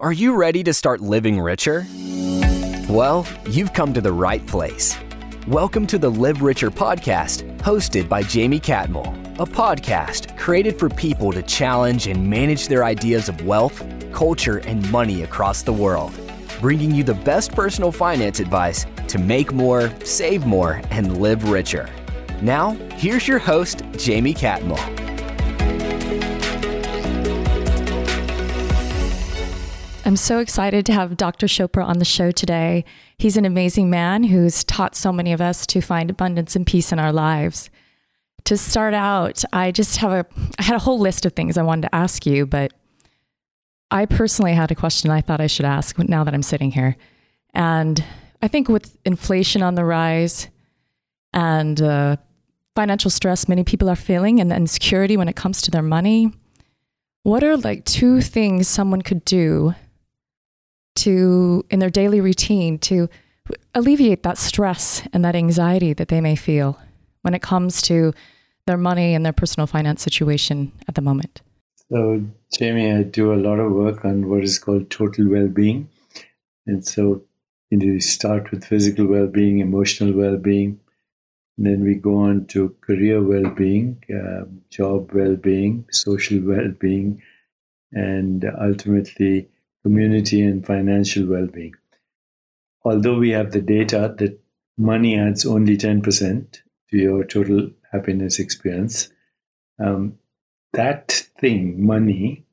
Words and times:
Are 0.00 0.12
you 0.12 0.36
ready 0.36 0.62
to 0.62 0.72
start 0.72 1.00
living 1.00 1.40
richer? 1.40 1.84
Well, 2.88 3.26
you've 3.50 3.72
come 3.72 3.92
to 3.94 4.00
the 4.00 4.12
right 4.12 4.46
place. 4.46 4.96
Welcome 5.48 5.88
to 5.88 5.98
the 5.98 6.08
Live 6.08 6.40
Richer 6.40 6.70
podcast, 6.70 7.42
hosted 7.58 8.08
by 8.08 8.22
Jaime 8.22 8.60
Catmull, 8.60 9.08
a 9.40 9.44
podcast 9.44 10.38
created 10.38 10.78
for 10.78 10.88
people 10.88 11.32
to 11.32 11.42
challenge 11.42 12.06
and 12.06 12.30
manage 12.30 12.68
their 12.68 12.84
ideas 12.84 13.28
of 13.28 13.44
wealth, 13.44 13.84
culture, 14.12 14.58
and 14.58 14.88
money 14.92 15.24
across 15.24 15.62
the 15.62 15.72
world, 15.72 16.12
bringing 16.60 16.94
you 16.94 17.02
the 17.02 17.14
best 17.14 17.50
personal 17.50 17.90
finance 17.90 18.38
advice 18.38 18.86
to 19.08 19.18
make 19.18 19.52
more, 19.52 19.92
save 20.04 20.46
more, 20.46 20.80
and 20.92 21.20
live 21.20 21.50
richer. 21.50 21.90
Now, 22.40 22.70
here's 22.94 23.26
your 23.26 23.40
host, 23.40 23.80
Jaime 24.00 24.32
Catmull. 24.32 25.07
I'm 30.08 30.16
so 30.16 30.38
excited 30.38 30.86
to 30.86 30.94
have 30.94 31.18
Dr. 31.18 31.46
Chopra 31.46 31.84
on 31.84 31.98
the 31.98 32.04
show 32.06 32.30
today. 32.30 32.86
He's 33.18 33.36
an 33.36 33.44
amazing 33.44 33.90
man 33.90 34.24
who's 34.24 34.64
taught 34.64 34.96
so 34.96 35.12
many 35.12 35.34
of 35.34 35.42
us 35.42 35.66
to 35.66 35.82
find 35.82 36.08
abundance 36.08 36.56
and 36.56 36.66
peace 36.66 36.92
in 36.92 36.98
our 36.98 37.12
lives. 37.12 37.68
To 38.44 38.56
start 38.56 38.94
out, 38.94 39.44
I 39.52 39.70
just 39.70 39.98
have 39.98 40.12
a 40.12 40.26
I 40.58 40.62
had 40.62 40.76
a 40.76 40.78
whole 40.78 40.98
list 40.98 41.26
of 41.26 41.34
things 41.34 41.58
I 41.58 41.62
wanted 41.62 41.88
to 41.88 41.94
ask 41.94 42.24
you, 42.24 42.46
but 42.46 42.72
I 43.90 44.06
personally 44.06 44.54
had 44.54 44.70
a 44.70 44.74
question 44.74 45.10
I 45.10 45.20
thought 45.20 45.42
I 45.42 45.46
should 45.46 45.66
ask 45.66 45.98
now 45.98 46.24
that 46.24 46.32
I'm 46.32 46.42
sitting 46.42 46.70
here. 46.70 46.96
And 47.52 48.02
I 48.40 48.48
think 48.48 48.70
with 48.70 48.96
inflation 49.04 49.62
on 49.62 49.74
the 49.74 49.84
rise 49.84 50.48
and 51.34 51.82
uh, 51.82 52.16
financial 52.74 53.10
stress 53.10 53.46
many 53.46 53.62
people 53.62 53.90
are 53.90 53.94
feeling 53.94 54.40
and 54.40 54.50
insecurity 54.54 55.18
when 55.18 55.28
it 55.28 55.36
comes 55.36 55.60
to 55.60 55.70
their 55.70 55.82
money, 55.82 56.32
what 57.24 57.44
are 57.44 57.58
like 57.58 57.84
two 57.84 58.22
things 58.22 58.68
someone 58.68 59.02
could 59.02 59.22
do 59.26 59.74
to 60.98 61.64
in 61.70 61.78
their 61.78 61.90
daily 61.90 62.20
routine 62.20 62.78
to 62.78 63.08
alleviate 63.74 64.22
that 64.22 64.38
stress 64.38 65.02
and 65.12 65.24
that 65.24 65.34
anxiety 65.34 65.92
that 65.92 66.08
they 66.08 66.20
may 66.20 66.36
feel 66.36 66.78
when 67.22 67.34
it 67.34 67.42
comes 67.42 67.80
to 67.82 68.12
their 68.66 68.76
money 68.76 69.14
and 69.14 69.24
their 69.24 69.32
personal 69.32 69.66
finance 69.66 70.02
situation 70.02 70.72
at 70.86 70.94
the 70.94 71.00
moment? 71.00 71.40
So, 71.90 72.22
Jaime, 72.58 72.92
I 72.92 73.02
do 73.02 73.32
a 73.32 73.42
lot 73.48 73.58
of 73.58 73.72
work 73.72 74.04
on 74.04 74.28
what 74.28 74.44
is 74.44 74.58
called 74.58 74.90
total 74.90 75.28
well 75.28 75.48
being. 75.48 75.88
And 76.66 76.86
so, 76.86 77.22
you, 77.70 77.78
know, 77.78 77.86
you 77.86 78.00
start 78.00 78.50
with 78.50 78.64
physical 78.64 79.06
well 79.06 79.26
being, 79.26 79.60
emotional 79.60 80.12
well 80.12 80.36
being, 80.36 80.80
then 81.56 81.82
we 81.82 81.94
go 81.94 82.16
on 82.16 82.46
to 82.46 82.74
career 82.82 83.22
well 83.22 83.50
being, 83.50 84.02
uh, 84.14 84.44
job 84.70 85.12
well 85.12 85.34
being, 85.34 85.86
social 85.90 86.40
well 86.40 86.70
being, 86.78 87.22
and 87.92 88.44
ultimately 88.60 89.48
community 89.82 90.42
and 90.42 90.66
financial 90.66 91.26
well 91.26 91.46
being. 91.46 91.74
Although 92.84 93.18
we 93.18 93.30
have 93.30 93.52
the 93.52 93.60
data 93.60 94.14
that 94.18 94.38
money 94.76 95.18
adds 95.18 95.44
only 95.44 95.76
10% 95.76 96.60
to 96.90 96.96
your 96.96 97.24
total 97.24 97.70
happiness 97.92 98.38
experience, 98.38 99.08
um, 99.78 100.18
that 100.72 101.12
thing, 101.38 101.84
money, 101.84 102.44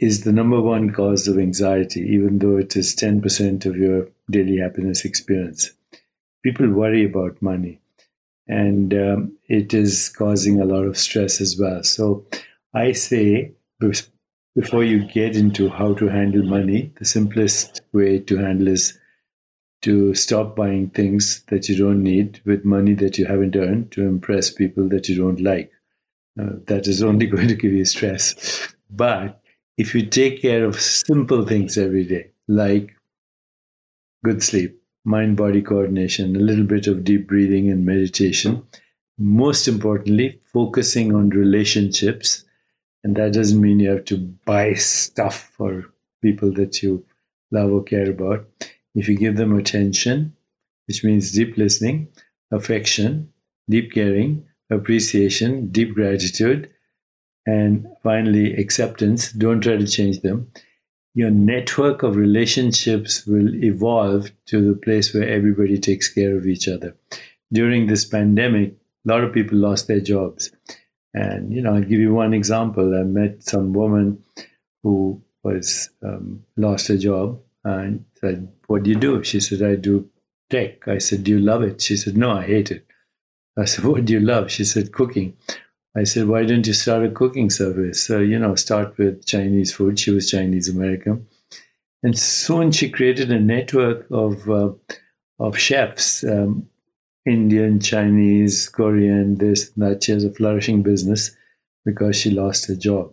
is 0.00 0.24
the 0.24 0.32
number 0.32 0.60
one 0.60 0.92
cause 0.92 1.26
of 1.26 1.38
anxiety, 1.38 2.00
even 2.00 2.38
though 2.38 2.56
it 2.56 2.76
is 2.76 2.94
10% 2.94 3.64
of 3.66 3.76
your 3.76 4.08
daily 4.30 4.58
happiness 4.58 5.04
experience. 5.04 5.72
People 6.42 6.68
worry 6.70 7.04
about 7.04 7.40
money, 7.40 7.80
and 8.46 8.92
um, 8.94 9.36
it 9.48 9.74
is 9.74 10.08
causing 10.10 10.60
a 10.60 10.64
lot 10.64 10.84
of 10.84 10.98
stress 10.98 11.40
as 11.40 11.58
well. 11.58 11.82
So 11.82 12.26
I 12.74 12.92
say, 12.92 13.52
before 14.56 14.82
you 14.82 15.04
get 15.04 15.36
into 15.36 15.68
how 15.68 15.92
to 15.94 16.08
handle 16.08 16.42
money, 16.42 16.90
the 16.98 17.04
simplest 17.04 17.82
way 17.92 18.18
to 18.18 18.38
handle 18.38 18.68
is 18.68 18.98
to 19.82 20.14
stop 20.14 20.56
buying 20.56 20.88
things 20.88 21.42
that 21.48 21.68
you 21.68 21.76
don't 21.76 22.02
need 22.02 22.40
with 22.46 22.64
money 22.64 22.94
that 22.94 23.18
you 23.18 23.26
haven't 23.26 23.54
earned 23.54 23.92
to 23.92 24.02
impress 24.02 24.50
people 24.50 24.88
that 24.88 25.10
you 25.10 25.16
don't 25.16 25.40
like. 25.42 25.70
Uh, 26.40 26.54
that 26.66 26.86
is 26.86 27.02
only 27.02 27.26
going 27.34 27.48
to 27.48 27.54
give 27.54 27.72
you 27.72 27.84
stress. 27.84 28.74
But 28.88 29.42
if 29.76 29.94
you 29.94 30.06
take 30.06 30.40
care 30.40 30.64
of 30.64 30.80
simple 30.80 31.44
things 31.44 31.76
every 31.76 32.04
day, 32.04 32.30
like 32.48 32.96
good 34.24 34.42
sleep, 34.42 34.80
mind 35.04 35.36
body 35.36 35.60
coordination, 35.60 36.34
a 36.34 36.40
little 36.40 36.64
bit 36.64 36.86
of 36.86 37.04
deep 37.04 37.28
breathing 37.28 37.70
and 37.70 37.84
meditation, 37.84 38.66
most 39.18 39.68
importantly, 39.68 40.40
focusing 40.50 41.14
on 41.14 41.28
relationships 41.28 42.45
and 43.04 43.16
that 43.16 43.32
doesn't 43.32 43.60
mean 43.60 43.80
you 43.80 43.90
have 43.90 44.04
to 44.06 44.18
buy 44.44 44.74
stuff 44.74 45.50
for 45.56 45.84
people 46.22 46.52
that 46.54 46.82
you 46.82 47.04
love 47.50 47.72
or 47.72 47.82
care 47.82 48.10
about. 48.10 48.46
If 48.94 49.08
you 49.08 49.16
give 49.16 49.36
them 49.36 49.56
attention, 49.56 50.34
which 50.86 51.04
means 51.04 51.32
deep 51.32 51.56
listening, 51.56 52.08
affection, 52.50 53.32
deep 53.68 53.92
caring, 53.92 54.44
appreciation, 54.70 55.68
deep 55.70 55.94
gratitude, 55.94 56.70
and 57.46 57.86
finally 58.02 58.54
acceptance, 58.56 59.32
don't 59.32 59.60
try 59.60 59.76
to 59.76 59.86
change 59.86 60.20
them. 60.20 60.50
Your 61.14 61.30
network 61.30 62.02
of 62.02 62.16
relationships 62.16 63.24
will 63.26 63.54
evolve 63.64 64.30
to 64.46 64.60
the 64.60 64.78
place 64.78 65.14
where 65.14 65.28
everybody 65.28 65.78
takes 65.78 66.12
care 66.12 66.36
of 66.36 66.46
each 66.46 66.68
other. 66.68 66.94
During 67.52 67.86
this 67.86 68.04
pandemic, 68.04 68.74
a 69.06 69.08
lot 69.08 69.24
of 69.24 69.32
people 69.32 69.56
lost 69.58 69.86
their 69.86 70.00
jobs. 70.00 70.50
And, 71.16 71.50
you 71.50 71.62
know, 71.62 71.74
I'll 71.74 71.80
give 71.80 71.98
you 71.98 72.12
one 72.12 72.34
example. 72.34 72.94
I 72.94 73.02
met 73.02 73.42
some 73.42 73.72
woman 73.72 74.22
who 74.82 75.22
was 75.42 75.88
um, 76.02 76.44
lost 76.58 76.88
her 76.88 76.98
job 76.98 77.40
and 77.64 78.04
said, 78.20 78.46
What 78.66 78.82
do 78.82 78.90
you 78.90 78.96
do? 78.96 79.24
She 79.24 79.40
said, 79.40 79.62
I 79.62 79.76
do 79.76 80.06
tech. 80.50 80.86
I 80.86 80.98
said, 80.98 81.24
Do 81.24 81.30
you 81.30 81.38
love 81.38 81.62
it? 81.62 81.80
She 81.80 81.96
said, 81.96 82.18
No, 82.18 82.32
I 82.32 82.44
hate 82.44 82.70
it. 82.70 82.86
I 83.56 83.64
said, 83.64 83.86
What 83.86 84.04
do 84.04 84.12
you 84.12 84.20
love? 84.20 84.50
She 84.50 84.66
said, 84.66 84.92
Cooking. 84.92 85.34
I 85.96 86.04
said, 86.04 86.28
Why 86.28 86.44
don't 86.44 86.66
you 86.66 86.74
start 86.74 87.06
a 87.06 87.10
cooking 87.10 87.48
service? 87.48 88.04
So, 88.04 88.18
you 88.18 88.38
know, 88.38 88.54
start 88.54 88.98
with 88.98 89.24
Chinese 89.24 89.72
food. 89.72 89.98
She 89.98 90.10
was 90.10 90.30
Chinese 90.30 90.68
American. 90.68 91.26
And 92.02 92.18
soon 92.18 92.72
she 92.72 92.90
created 92.90 93.30
a 93.30 93.40
network 93.40 94.06
of, 94.10 94.50
uh, 94.50 94.72
of 95.38 95.56
chefs 95.56 96.24
um, 96.24 96.68
Indian, 97.26 97.80
Chinese, 97.80 98.68
Korean, 98.68 99.36
this, 99.36 99.70
that. 99.76 100.04
She 100.04 100.12
has 100.12 100.24
a 100.24 100.32
flourishing 100.32 100.82
business 100.82 101.32
because 101.84 102.16
she 102.16 102.30
lost 102.30 102.68
her 102.68 102.76
job. 102.76 103.12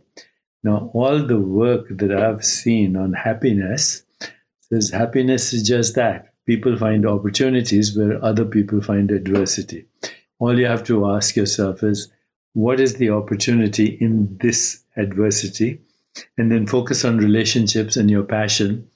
Now, 0.64 0.92
all 0.94 1.26
the 1.26 1.40
work 1.40 1.88
that 1.90 2.12
I've 2.12 2.46
seen 2.46 2.96
on 2.96 3.14
happiness 3.14 4.04
says 4.62 4.92
happiness 4.92 5.52
is 5.54 5.64
just 5.68 5.96
that. 5.96 6.34
People 6.46 6.78
find 6.78 7.06
opportunities 7.06 7.98
where 7.98 8.24
other 8.24 8.46
people 8.46 8.82
find 8.82 9.12
adversity. 9.12 9.86
All 10.40 10.60
you 10.60 10.66
have 10.66 10.84
to 10.86 11.10
ask 11.10 11.36
yourself 11.36 11.84
is, 11.84 12.12
what 12.54 12.80
is 12.80 12.96
the 12.96 13.10
opportunity 13.10 13.98
in 14.00 14.38
this 14.40 14.84
adversity? 14.96 15.82
And 16.38 16.52
then 16.52 16.68
focus 16.68 17.04
on 17.04 17.18
relationships 17.18 17.98
and 17.98 18.12
your 18.12 18.24
passion. 18.24 18.88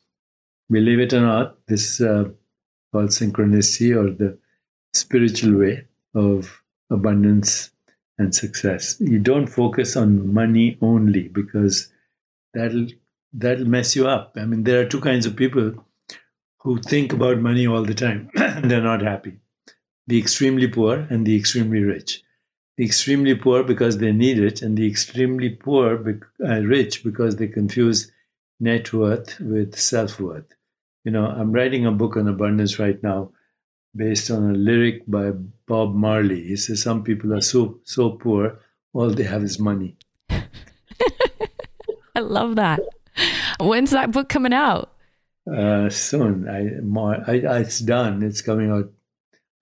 Believe 0.70 1.00
it 1.00 1.14
or 1.14 1.22
not, 1.22 1.58
this 1.68 2.00
uh, 2.00 2.26
called 2.92 3.10
synchronicity 3.10 3.96
or 3.96 4.12
the 4.14 4.38
spiritual 4.94 5.60
way 5.60 5.86
of 6.16 6.62
abundance 6.90 7.72
and 8.18 8.34
success. 8.34 9.00
You 9.00 9.20
don't 9.20 9.48
focus 9.48 9.96
on 9.96 10.34
money 10.34 10.78
only 10.82 11.28
because 11.28 11.92
that'll 12.54 12.88
that'll 13.34 13.68
mess 13.68 13.96
you 13.96 14.08
up. 14.08 14.34
I 14.36 14.46
mean, 14.46 14.64
there 14.64 14.82
are 14.82 14.86
two 14.86 15.02
kinds 15.02 15.26
of 15.26 15.36
people 15.36 15.74
who 16.60 16.80
think 16.82 17.14
about 17.14 17.40
money 17.40 17.68
all 17.68 17.84
the 17.84 17.94
time 17.94 18.30
and 18.36 18.66
they're 18.72 18.82
not 18.82 19.02
happy. 19.02 19.38
The 20.08 20.20
extremely 20.20 20.68
poor 20.68 21.06
and 21.10 21.26
the 21.26 21.36
extremely 21.36 21.82
rich. 21.82 22.24
The 22.78 22.86
extremely 22.86 23.36
poor 23.36 23.64
because 23.64 23.98
they 23.98 24.12
need 24.12 24.38
it, 24.38 24.62
and 24.62 24.78
the 24.78 24.88
extremely 24.88 25.50
poor, 25.50 26.22
uh, 26.48 26.60
rich 26.62 27.04
because 27.04 27.36
they 27.36 27.48
confuse 27.48 28.12
net 28.60 28.94
worth 28.94 29.40
with 29.40 29.78
self 29.78 30.20
worth. 30.20 30.46
You 31.04 31.12
know, 31.12 31.26
I'm 31.26 31.52
writing 31.52 31.86
a 31.86 31.92
book 31.92 32.18
on 32.18 32.28
abundance 32.28 32.78
right 32.80 33.02
now, 33.02 33.32
based 33.98 34.32
on 34.32 34.52
a 34.52 34.54
lyric 34.54 35.04
by 35.08 35.32
Bob 35.66 35.96
Marley. 35.96 36.44
He 36.44 36.56
says, 36.56 36.82
Some 36.84 37.04
people 37.04 37.34
are 37.34 37.42
so, 37.42 37.80
so 37.84 38.12
poor, 38.12 38.60
all 38.94 39.10
they 39.10 39.24
have 39.24 39.44
is 39.44 39.60
money. 39.60 39.98
I 40.30 42.20
love 42.20 42.56
that. 42.56 42.80
When's 43.60 43.92
that 43.92 44.12
book 44.12 44.30
coming 44.30 44.54
out? 44.54 44.94
Uh, 45.52 45.90
soon. 45.90 46.48
I, 46.48 46.82
Mar- 46.82 47.24
I, 47.28 47.42
I, 47.42 47.60
it's 47.60 47.80
done. 47.80 48.22
It's 48.22 48.42
coming 48.42 48.72
out, 48.72 48.92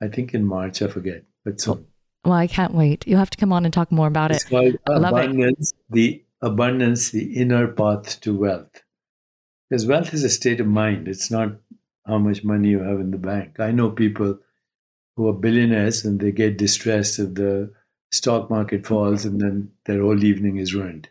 I 0.02 0.08
think, 0.08 0.34
in 0.34 0.46
March. 0.46 0.82
I 0.82 0.88
forget, 0.88 1.24
but 1.44 1.62
soon. 1.62 1.86
Well, 2.24 2.34
I 2.34 2.48
can't 2.48 2.74
wait. 2.74 3.08
You'll 3.08 3.20
have 3.20 3.30
to 3.30 3.38
come 3.38 3.54
on 3.54 3.66
and 3.66 3.74
talk 3.74 3.92
more 3.92 4.08
about 4.08 4.32
it's 4.32 4.46
it. 4.46 4.50
Called 4.50 4.76
abundance, 4.88 5.72
it. 5.72 5.94
The 5.94 6.24
abundance, 6.42 7.12
the 7.12 7.36
inner 7.36 7.68
path 7.68 8.20
to 8.22 8.36
wealth. 8.36 8.84
Because 9.70 9.86
wealth 9.86 10.14
is 10.14 10.24
a 10.24 10.30
state 10.30 10.60
of 10.60 10.68
mind. 10.68 11.08
It's 11.08 11.30
not 11.30 11.54
how 12.06 12.18
much 12.18 12.44
money 12.44 12.70
you 12.70 12.80
have 12.80 13.00
in 13.00 13.12
the 13.12 13.18
bank. 13.18 13.60
I 13.60 13.72
know 13.72 13.90
people 13.90 14.40
who 15.16 15.28
are 15.28 15.34
billionaires 15.34 16.06
and 16.06 16.20
they 16.20 16.32
get 16.32 16.58
distressed 16.58 17.20
if 17.20 17.34
the 17.36 17.72
stock 18.12 18.50
market 18.50 18.86
falls 18.86 19.26
and 19.26 19.40
then 19.42 19.72
their 19.86 20.02
whole 20.02 20.24
evening 20.24 20.58
is 20.58 20.74
ruined. 20.74 21.10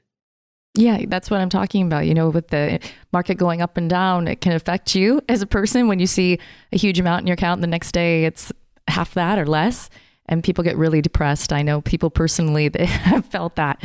Yeah, 0.76 1.04
that's 1.06 1.30
what 1.30 1.40
I'm 1.40 1.48
talking 1.48 1.86
about. 1.86 2.06
You 2.06 2.14
know, 2.14 2.30
with 2.30 2.48
the 2.48 2.80
market 3.12 3.36
going 3.36 3.62
up 3.62 3.76
and 3.76 3.88
down, 3.88 4.26
it 4.26 4.40
can 4.40 4.52
affect 4.52 4.94
you 4.94 5.20
as 5.28 5.40
a 5.40 5.46
person 5.46 5.86
when 5.86 6.00
you 6.00 6.06
see 6.06 6.38
a 6.72 6.76
huge 6.76 6.98
amount 6.98 7.22
in 7.22 7.26
your 7.28 7.34
account. 7.34 7.58
and 7.58 7.62
The 7.62 7.68
next 7.68 7.92
day, 7.92 8.24
it's 8.24 8.52
half 8.88 9.14
that 9.14 9.38
or 9.38 9.46
less, 9.46 9.88
and 10.26 10.42
people 10.42 10.64
get 10.64 10.76
really 10.76 11.00
depressed. 11.00 11.52
I 11.52 11.62
know 11.62 11.80
people 11.80 12.10
personally 12.10 12.68
that 12.70 12.86
have 12.86 13.24
felt 13.26 13.54
that. 13.56 13.82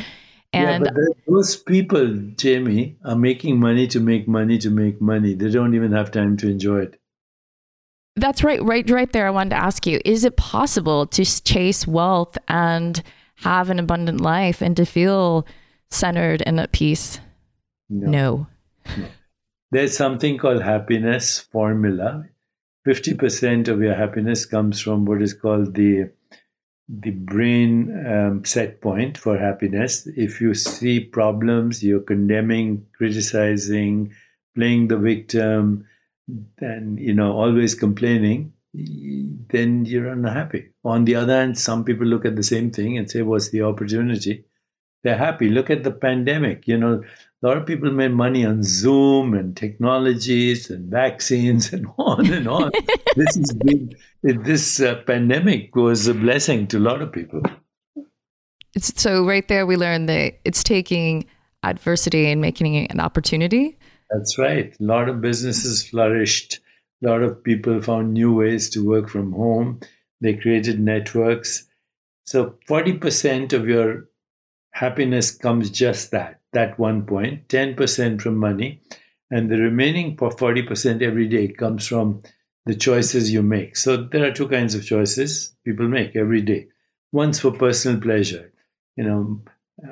And 0.52 0.86
yeah, 0.86 0.92
but 0.92 1.18
those 1.28 1.56
people, 1.58 2.22
Jaime, 2.42 2.98
are 3.06 3.16
making 3.16 3.60
money 3.60 3.86
to 3.88 4.00
make 4.00 4.28
money 4.28 4.58
to 4.58 4.72
make 4.72 5.00
money. 5.00 5.36
They 5.36 5.52
don't 5.52 5.76
even 5.76 5.92
have 5.92 6.10
time 6.10 6.38
to 6.38 6.50
enjoy 6.50 6.80
it. 6.80 6.99
That's 8.19 8.44
right, 8.44 8.62
right, 8.62 8.89
right 8.89 9.12
there. 9.12 9.27
I 9.27 9.31
wanted 9.31 9.51
to 9.51 9.63
ask 9.63 9.86
you: 9.88 10.00
Is 10.06 10.24
it 10.24 10.36
possible 10.36 11.07
to 11.07 11.25
chase 11.25 11.88
wealth 11.88 12.38
and 12.48 13.01
have 13.36 13.69
an 13.69 13.80
abundant 13.80 14.21
life 14.21 14.62
and 14.62 14.75
to 14.77 14.86
feel 14.86 15.45
centered 15.89 16.44
and 16.45 16.60
at 16.60 16.71
peace? 16.71 17.19
No. 17.89 18.10
no. 18.10 18.48
no. 18.98 19.06
There's 19.71 19.95
something 19.95 20.38
called 20.38 20.63
happiness 20.63 21.39
formula. 21.39 22.25
50% 22.88 23.68
of 23.68 23.81
your 23.81 23.94
happiness 23.94 24.45
comes 24.45 24.81
from 24.81 25.06
what 25.06 25.22
is 25.22 25.33
called 25.33 25.75
the 25.75 26.10
the 26.89 27.12
brain 27.12 28.04
um, 28.07 28.44
set 28.44 28.81
point 28.81 29.15
for 29.15 29.38
happiness. 29.38 30.07
If 30.15 30.42
you 30.42 30.56
see 30.56 31.00
problems, 31.00 31.83
you're 31.83 32.00
condemning, 32.00 32.83
criticizing, 32.98 34.12
playing 34.56 34.88
the 34.88 34.98
victim, 34.98 35.86
then 36.58 36.98
you 37.00 37.14
know 37.14 37.34
always 37.34 37.76
complaining, 37.76 38.54
then 38.74 39.86
you're 39.86 40.08
unhappy. 40.08 40.70
On 40.84 41.06
the 41.06 41.16
other 41.16 41.34
hand, 41.34 41.58
some 41.58 41.84
people 41.84 42.08
look 42.08 42.26
at 42.26 42.36
the 42.36 42.44
same 42.44 42.72
thing 42.72 42.98
and 42.98 43.10
say, 43.10 43.22
"What's 43.22 43.50
the 43.50 43.62
opportunity?" 43.64 44.46
they're 45.04 45.18
happy. 45.18 45.50
Look 45.50 45.70
at 45.70 45.84
the 45.84 45.92
pandemic. 45.92 46.68
You 46.68 46.78
know, 46.78 47.04
a 47.42 47.48
lot 47.48 47.58
of 47.58 47.66
people 47.66 47.92
made 47.92 48.12
money 48.12 48.46
on 48.46 48.64
Zoom 48.64 49.34
and 49.34 49.56
technologies 49.56 50.70
and 50.70 50.90
vaccines 50.92 51.72
and 51.72 51.88
on 51.98 52.32
and 52.32 52.48
on. 52.48 52.72
this 53.16 53.38
is 53.38 53.54
big. 53.54 53.98
This 54.22 54.82
uh, 54.82 54.96
pandemic 55.08 55.75
was 55.75 56.08
a 56.08 56.14
blessing 56.14 56.68
to 56.68 56.78
a 56.78 56.80
lot 56.80 57.02
of 57.02 57.12
people. 57.12 57.42
It's, 58.75 59.02
so 59.02 59.25
right 59.25 59.48
there, 59.48 59.66
we 59.66 59.78
learned 59.78 60.10
that 60.10 60.40
it's 60.46 60.64
taking 60.64 61.25
adversity 61.64 62.30
and 62.30 62.40
making 62.42 62.75
it 62.75 62.92
an 62.92 63.00
opportunity. 63.00 63.78
That's 64.12 64.38
right. 64.38 64.76
A 64.80 64.84
lot 64.84 65.10
of 65.10 65.22
businesses 65.22 65.88
flourished. 65.88 66.60
A 67.04 67.08
lot 67.08 67.22
of 67.24 67.44
people 67.44 67.82
found 67.82 68.14
new 68.14 68.34
ways 68.34 68.70
to 68.72 68.86
work 68.88 69.10
from 69.10 69.32
home. 69.32 69.80
They 70.22 70.34
created 70.36 70.80
networks. 70.80 71.68
So 72.26 72.58
40% 72.68 73.54
of 73.54 73.68
your 73.68 74.08
happiness 74.74 75.32
comes 75.32 75.70
just 75.72 76.12
that, 76.12 76.42
that 76.54 76.80
one 76.80 77.06
point, 77.06 77.48
10% 77.50 78.22
from 78.22 78.38
money, 78.38 78.82
and 79.32 79.50
the 79.52 79.58
remaining 79.58 80.18
40% 80.18 81.02
every 81.02 81.28
day 81.28 81.48
comes 81.50 81.88
from 81.88 82.24
the 82.66 82.76
choices 82.76 83.32
you 83.34 83.44
make. 83.44 83.78
So 83.78 83.98
there 83.98 84.26
are 84.26 84.32
two 84.34 84.48
kinds 84.48 84.76
of 84.76 84.86
choices 84.86 85.56
people 85.66 85.88
make 85.88 86.16
every 86.16 86.42
day. 86.42 86.68
One's 87.12 87.40
for 87.40 87.52
personal 87.52 88.02
pleasure, 88.02 88.52
you 88.98 89.04
know, 89.04 89.42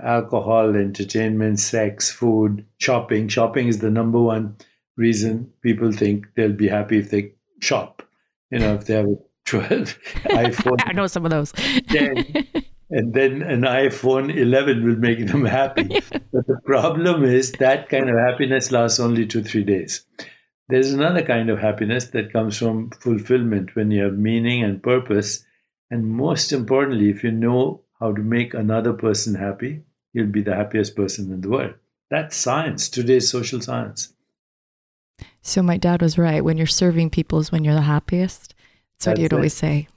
alcohol, 0.04 0.76
entertainment, 0.76 1.60
sex, 1.60 2.12
food, 2.12 2.66
shopping. 2.78 3.28
Shopping 3.28 3.68
is 3.68 3.80
the 3.80 3.92
number 3.92 4.20
one 4.20 4.56
reason 4.96 5.52
people 5.62 5.92
think 5.92 6.28
they'll 6.36 6.52
be 6.52 6.68
happy 6.68 7.00
if 7.00 7.12
they 7.12 7.34
shop. 7.62 8.04
You 8.52 8.60
know, 8.60 8.76
if 8.76 8.86
they 8.86 8.96
have 8.96 9.06
a 9.06 9.16
12 9.46 9.70
iPhone. 10.26 10.78
I 10.86 10.94
know 10.94 11.08
some 11.08 11.26
of 11.26 11.32
those. 11.32 11.52
10, 11.52 12.48
and 12.90 13.14
then 13.14 13.42
an 13.42 13.62
iPhone 13.62 14.36
11 14.36 14.84
will 14.86 14.96
make 14.96 15.26
them 15.28 15.46
happy. 15.46 15.84
but 16.32 16.48
the 16.48 16.60
problem 16.66 17.24
is 17.24 17.52
that 17.54 17.90
kind 17.90 18.10
of 18.10 18.18
happiness 18.18 18.72
lasts 18.72 19.00
only 19.00 19.26
two, 19.26 19.44
three 19.44 19.64
days. 19.64 20.06
There's 20.70 20.92
another 20.92 21.22
kind 21.22 21.50
of 21.50 21.60
happiness 21.60 22.08
that 22.08 22.34
comes 22.34 22.58
from 22.58 22.92
fulfillment 22.92 23.76
when 23.76 23.92
you 23.92 24.04
have 24.04 24.18
meaning 24.18 24.64
and 24.64 24.84
purpose. 24.84 25.46
And 25.90 26.06
most 26.06 26.52
importantly, 26.52 27.10
if 27.10 27.24
you 27.24 27.32
know 27.32 27.82
how 28.00 28.12
to 28.14 28.22
make 28.22 28.54
another 28.54 28.94
person 28.94 29.36
happy, 29.36 29.84
you'll 30.14 30.28
be 30.28 30.42
the 30.42 30.56
happiest 30.56 30.96
person 30.96 31.32
in 31.32 31.42
the 31.42 31.50
world. 31.50 31.74
That's 32.10 32.36
science, 32.36 32.90
today's 32.90 33.30
social 33.30 33.62
science. 33.62 34.14
So 35.42 35.62
my 35.62 35.78
dad 35.78 36.02
was 36.02 36.18
right. 36.18 36.44
When 36.44 36.58
you're 36.58 36.68
serving 36.68 37.10
people 37.10 37.40
is 37.40 37.52
when 37.52 37.64
you're 37.64 37.74
the 37.74 37.82
happiest. 37.82 38.54
That's, 39.00 39.06
That's 39.06 39.08
what 39.08 39.18
he'd 39.20 39.26
it. 39.26 39.34
always 39.34 39.54
say. 39.54 39.88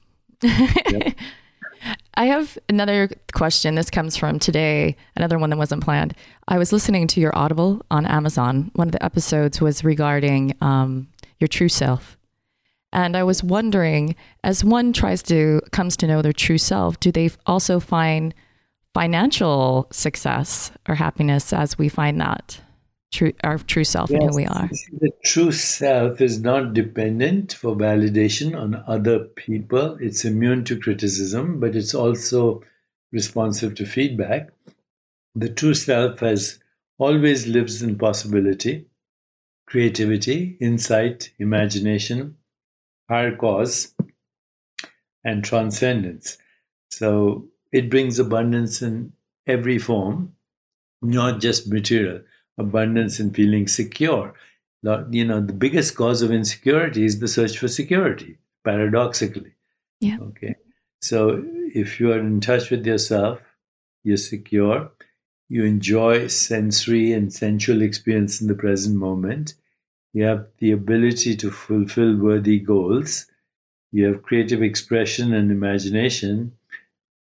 yep. 0.43 1.15
I 2.15 2.27
have 2.27 2.59
another 2.69 3.09
question. 3.33 3.75
This 3.75 3.89
comes 3.89 4.17
from 4.17 4.39
today, 4.39 4.97
another 5.17 5.39
one 5.39 5.51
that 5.51 5.57
wasn't 5.57 5.83
planned. 5.83 6.15
I 6.49 6.59
was 6.59 6.73
listening 6.73 7.07
to 7.09 7.21
your 7.21 7.37
Audible 7.37 7.85
on 7.91 8.05
Amazon. 8.05 8.71
One 8.75 8.89
of 8.89 8.93
the 8.93 9.03
episodes 9.03 9.61
was 9.61 9.85
regarding 9.85 10.55
um, 10.61 11.09
your 11.39 11.49
true 11.49 11.69
self. 11.69 12.19
And 12.93 13.17
I 13.17 13.23
was 13.23 13.43
wondering, 13.43 14.17
as 14.43 14.65
one 14.65 14.93
tries 14.93 15.23
to 15.25 15.61
comes 15.71 15.97
to 15.99 16.07
know 16.07 16.23
their 16.23 16.33
true 16.33 16.59
self, 16.59 16.99
do 17.01 17.13
they 17.13 17.31
also 17.47 17.81
find 17.81 18.35
financial 18.95 19.87
success 19.93 20.73
or 20.89 20.97
happiness 20.97 21.53
as 21.53 21.79
we 21.79 21.89
find 21.89 22.21
that? 22.21 22.61
true 23.11 23.33
our 23.43 23.59
true 23.59 23.85
self 23.85 24.11
yes, 24.11 24.21
and 24.21 24.31
who 24.31 24.37
we 24.37 24.47
are. 24.47 24.71
The 25.01 25.11
true 25.25 25.53
self 25.53 26.21
is 26.21 26.41
not 26.41 26.75
dependent 26.75 27.53
for 27.55 27.77
validation 27.77 28.59
on 28.59 28.83
other 28.87 29.21
people. 29.21 29.97
It's 30.01 30.25
immune 30.25 30.65
to 30.65 30.79
criticism, 30.79 31.61
but 31.61 31.77
it's 31.77 31.95
also 31.95 32.63
responsive 33.13 33.75
to 33.77 33.87
feedback. 33.87 34.51
The 35.35 35.49
true 35.49 35.75
self 35.75 36.21
has 36.21 36.59
always 36.99 37.47
lives 37.47 37.83
in 37.83 37.99
possibility, 37.99 38.87
creativity, 39.67 40.57
insight, 40.61 41.31
imagination, 41.39 42.37
higher 43.11 43.37
cause, 43.37 43.95
and 45.23 45.45
transcendence. 45.45 46.39
So 46.91 47.47
it 47.73 47.91
brings 47.91 48.19
abundance 48.19 48.81
in 48.81 49.13
every 49.47 49.79
form, 49.79 50.35
not 51.03 51.41
just 51.41 51.71
material 51.71 52.23
abundance 52.57 53.21
in 53.21 53.33
feeling 53.33 53.67
secure. 53.69 54.35
You 54.83 55.25
know, 55.25 55.41
the 55.41 55.53
biggest 55.53 55.95
cause 55.95 56.23
of 56.23 56.31
insecurity 56.31 57.05
is 57.05 57.19
the 57.19 57.29
search 57.29 57.59
for 57.59 57.69
security, 57.69 58.39
paradoxically. 58.65 59.53
Yeah. 60.01 60.17
Okay. 60.21 60.55
So 61.03 61.45
if 61.75 62.01
you 62.01 62.13
are 62.13 62.19
in 62.19 62.41
touch 62.41 62.71
with 62.71 62.87
yourself, 62.87 63.41
you're 64.05 64.17
secure, 64.17 64.91
you 65.49 65.65
enjoy 65.65 66.29
sensory 66.29 67.13
and 67.13 67.33
sensual 67.33 67.83
experience 67.83 68.41
in 68.41 68.47
the 68.47 68.55
present 68.55 68.97
moment, 68.97 69.55
you 70.13 70.25
have 70.25 70.47
the 70.59 70.73
ability 70.73 71.37
to 71.37 71.51
fulfill 71.51 72.17
worthy 72.17 72.59
goals, 72.59 73.27
you 73.93 74.07
have 74.07 74.23
creative 74.23 74.63
expression 74.63 75.33
and 75.33 75.51
imagination, 75.51 76.53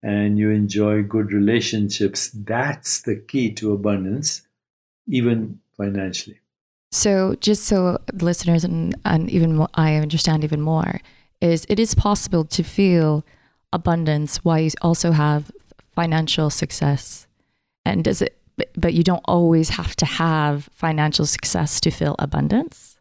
and 0.02 0.38
you 0.38 0.50
enjoy 0.50 1.02
good 1.02 1.32
relationships. 1.32 2.30
That's 2.30 3.02
the 3.02 3.16
key 3.16 3.52
to 3.54 3.72
abundance 3.72 4.42
even 5.08 5.60
financially. 5.76 6.40
So, 6.90 7.36
just 7.40 7.64
so 7.64 7.98
listeners 8.12 8.64
and, 8.64 8.94
and 9.04 9.30
even 9.30 9.56
more, 9.56 9.68
I 9.74 9.94
understand 9.94 10.44
even 10.44 10.60
more, 10.60 11.00
is 11.40 11.64
it 11.68 11.78
is 11.78 11.94
possible 11.94 12.44
to 12.44 12.62
feel 12.62 13.24
abundance 13.72 14.44
while 14.44 14.60
you 14.60 14.70
also 14.82 15.12
have 15.12 15.50
financial 15.94 16.50
success. 16.50 17.26
And 17.84 18.04
does 18.04 18.22
it, 18.22 18.38
but 18.76 18.94
you 18.94 19.02
don't 19.02 19.24
always 19.24 19.70
have 19.70 19.96
to 19.96 20.06
have 20.06 20.68
financial 20.72 21.26
success 21.26 21.80
to 21.80 21.90
feel 21.90 22.14
abundance? 22.18 22.98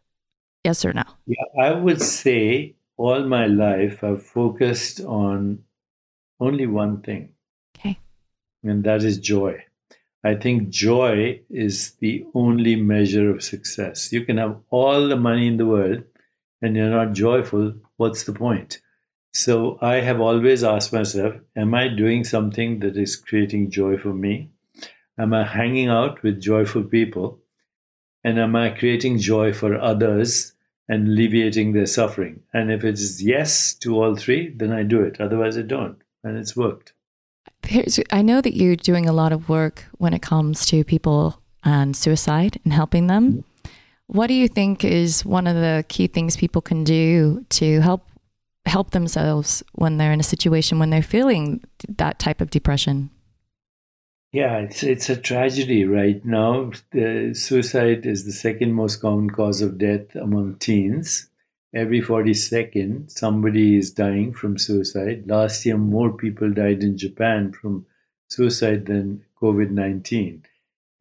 Yes 0.63 0.85
or 0.85 0.93
no? 0.93 1.03
Yeah, 1.25 1.43
I 1.59 1.71
would 1.71 2.01
say 2.01 2.75
all 2.97 3.23
my 3.23 3.47
life 3.47 4.03
I've 4.03 4.23
focused 4.23 5.01
on 5.01 5.63
only 6.39 6.67
one 6.67 7.01
thing. 7.01 7.29
Okay. 7.77 7.99
And 8.63 8.83
that 8.83 9.03
is 9.03 9.17
joy. 9.17 9.63
I 10.23 10.35
think 10.35 10.69
joy 10.69 11.41
is 11.49 11.93
the 11.99 12.25
only 12.35 12.75
measure 12.75 13.31
of 13.31 13.43
success. 13.43 14.13
You 14.13 14.23
can 14.23 14.37
have 14.37 14.57
all 14.69 15.07
the 15.07 15.15
money 15.15 15.47
in 15.47 15.57
the 15.57 15.65
world 15.65 16.03
and 16.61 16.75
you're 16.75 16.89
not 16.89 17.13
joyful. 17.13 17.73
What's 17.97 18.23
the 18.25 18.33
point? 18.33 18.81
So 19.33 19.79
I 19.81 19.95
have 19.95 20.21
always 20.21 20.63
asked 20.63 20.93
myself, 20.93 21.35
am 21.55 21.73
I 21.73 21.87
doing 21.87 22.23
something 22.23 22.79
that 22.79 22.97
is 22.97 23.15
creating 23.15 23.71
joy 23.71 23.97
for 23.97 24.13
me? 24.13 24.51
Am 25.21 25.35
I 25.35 25.43
hanging 25.43 25.87
out 25.87 26.23
with 26.23 26.41
joyful 26.41 26.83
people? 26.83 27.37
And 28.23 28.39
am 28.39 28.55
I 28.55 28.71
creating 28.71 29.19
joy 29.19 29.53
for 29.53 29.79
others 29.79 30.53
and 30.89 31.07
alleviating 31.07 31.73
their 31.73 31.85
suffering? 31.85 32.41
And 32.53 32.71
if 32.71 32.83
it 32.83 32.95
is 32.95 33.21
yes 33.21 33.75
to 33.75 34.01
all 34.01 34.15
three, 34.15 34.49
then 34.49 34.71
I 34.71 34.81
do 34.81 34.99
it. 35.01 35.21
Otherwise, 35.21 35.59
I 35.59 35.61
don't. 35.61 36.01
And 36.23 36.39
it's 36.39 36.57
worked. 36.57 36.93
Here's, 37.67 37.99
I 38.09 38.23
know 38.23 38.41
that 38.41 38.55
you're 38.55 38.75
doing 38.75 39.07
a 39.07 39.13
lot 39.13 39.31
of 39.31 39.47
work 39.47 39.85
when 39.99 40.15
it 40.15 40.23
comes 40.23 40.65
to 40.67 40.83
people 40.83 41.39
and 41.63 41.95
suicide 41.95 42.59
and 42.63 42.73
helping 42.73 43.05
them. 43.05 43.31
Mm-hmm. 43.31 43.71
What 44.07 44.25
do 44.25 44.33
you 44.33 44.47
think 44.47 44.83
is 44.83 45.23
one 45.23 45.45
of 45.45 45.55
the 45.55 45.85
key 45.87 46.07
things 46.07 46.35
people 46.35 46.63
can 46.63 46.83
do 46.83 47.45
to 47.49 47.79
help 47.79 48.07
help 48.65 48.91
themselves 48.91 49.63
when 49.73 49.97
they're 49.97 50.11
in 50.11 50.19
a 50.19 50.23
situation 50.23 50.79
when 50.79 50.89
they're 50.89 51.03
feeling 51.03 51.63
that 51.87 52.17
type 52.17 52.41
of 52.41 52.49
depression? 52.49 53.11
Yeah, 54.33 54.59
it's 54.59 54.81
it's 54.81 55.09
a 55.09 55.17
tragedy 55.17 55.83
right 55.83 56.23
now. 56.23 56.71
The 56.91 57.33
suicide 57.33 58.05
is 58.05 58.23
the 58.23 58.31
second 58.31 58.71
most 58.73 59.01
common 59.01 59.29
cause 59.29 59.61
of 59.61 59.77
death 59.77 60.15
among 60.15 60.55
teens. 60.55 61.27
Every 61.73 62.01
42nd, 62.01 63.11
somebody 63.11 63.77
is 63.77 63.91
dying 63.91 64.33
from 64.33 64.57
suicide. 64.57 65.27
Last 65.27 65.65
year, 65.65 65.77
more 65.77 66.13
people 66.13 66.49
died 66.49 66.81
in 66.81 66.97
Japan 66.97 67.51
from 67.51 67.85
suicide 68.29 68.85
than 68.85 69.25
COVID 69.41 69.71
19. 69.71 70.43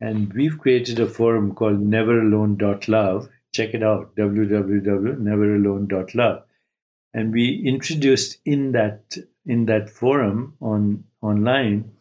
And 0.01 0.33
we've 0.33 0.59
created 0.59 0.99
a 0.99 1.07
forum 1.07 1.55
called 1.55 1.79
neveralone.love. 1.79 3.29
Check 3.53 3.75
it 3.75 3.85
out 3.85 4.17
www.neveralone.love. 4.17 6.43
And 7.15 7.33
we 7.33 7.63
introduced 7.65 8.39
in 8.45 8.73
that 8.73 9.17
in 9.47 9.67
that 9.67 9.89
forum 9.89 10.57
on 10.61 11.05
online 11.23 11.93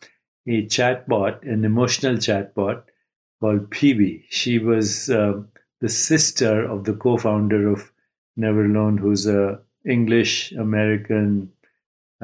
a 0.50 0.66
chatbot, 0.66 1.44
an 1.44 1.64
emotional 1.64 2.16
chatbot 2.16 2.84
called 3.40 3.70
Peebee. 3.70 4.24
She 4.30 4.58
was 4.58 5.10
uh, 5.10 5.42
the 5.80 5.90
sister 5.90 6.66
of 6.66 6.84
the 6.86 6.94
co-founder 6.94 7.70
of 7.70 7.92
Never 8.36 8.66
Alone, 8.66 8.98
who's 8.98 9.28
a 9.28 9.60
English 9.86 10.52
American 10.54 11.52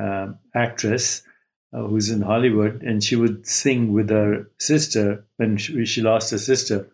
uh, 0.01 0.27
actress 0.53 1.23
uh, 1.71 1.83
who's 1.83 2.09
in 2.09 2.21
Hollywood, 2.21 2.81
and 2.81 3.03
she 3.03 3.15
would 3.15 3.45
sing 3.45 3.93
with 3.93 4.09
her 4.09 4.49
sister. 4.57 5.25
When 5.37 5.57
she, 5.57 5.85
she 5.85 6.01
lost 6.01 6.31
her 6.31 6.37
sister, 6.37 6.89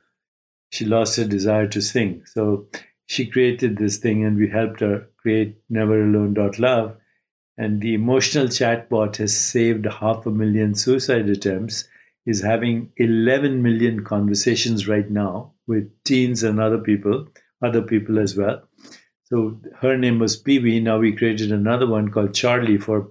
she 0.69 0.85
lost 0.85 1.17
her 1.17 1.25
desire 1.25 1.67
to 1.67 1.81
sing. 1.81 2.23
So 2.25 2.67
she 3.05 3.25
created 3.25 3.77
this 3.77 3.97
thing, 3.97 4.25
and 4.25 4.37
we 4.37 4.49
helped 4.49 4.81
her 4.81 5.07
create 5.17 5.57
NeverAlone.love, 5.71 6.97
and 7.61 7.79
the 7.79 7.93
emotional 7.93 8.47
chatbot 8.47 9.17
has 9.17 9.37
saved 9.37 9.85
half 9.85 10.25
a 10.25 10.31
million 10.31 10.73
suicide 10.73 11.29
attempts, 11.29 11.87
is 12.25 12.41
having 12.41 12.91
11 12.97 13.61
million 13.61 14.03
conversations 14.03 14.87
right 14.87 15.11
now 15.11 15.53
with 15.67 15.87
teens 16.03 16.41
and 16.41 16.59
other 16.59 16.79
people, 16.79 17.27
other 17.63 17.83
people 17.83 18.17
as 18.17 18.35
well. 18.35 18.63
So 19.25 19.59
her 19.79 19.95
name 19.95 20.17
was 20.17 20.41
Peebee. 20.41 20.81
Now 20.81 20.97
we 20.97 21.15
created 21.15 21.51
another 21.51 21.85
one 21.85 22.09
called 22.09 22.33
Charlie 22.33 22.79
for 22.79 23.07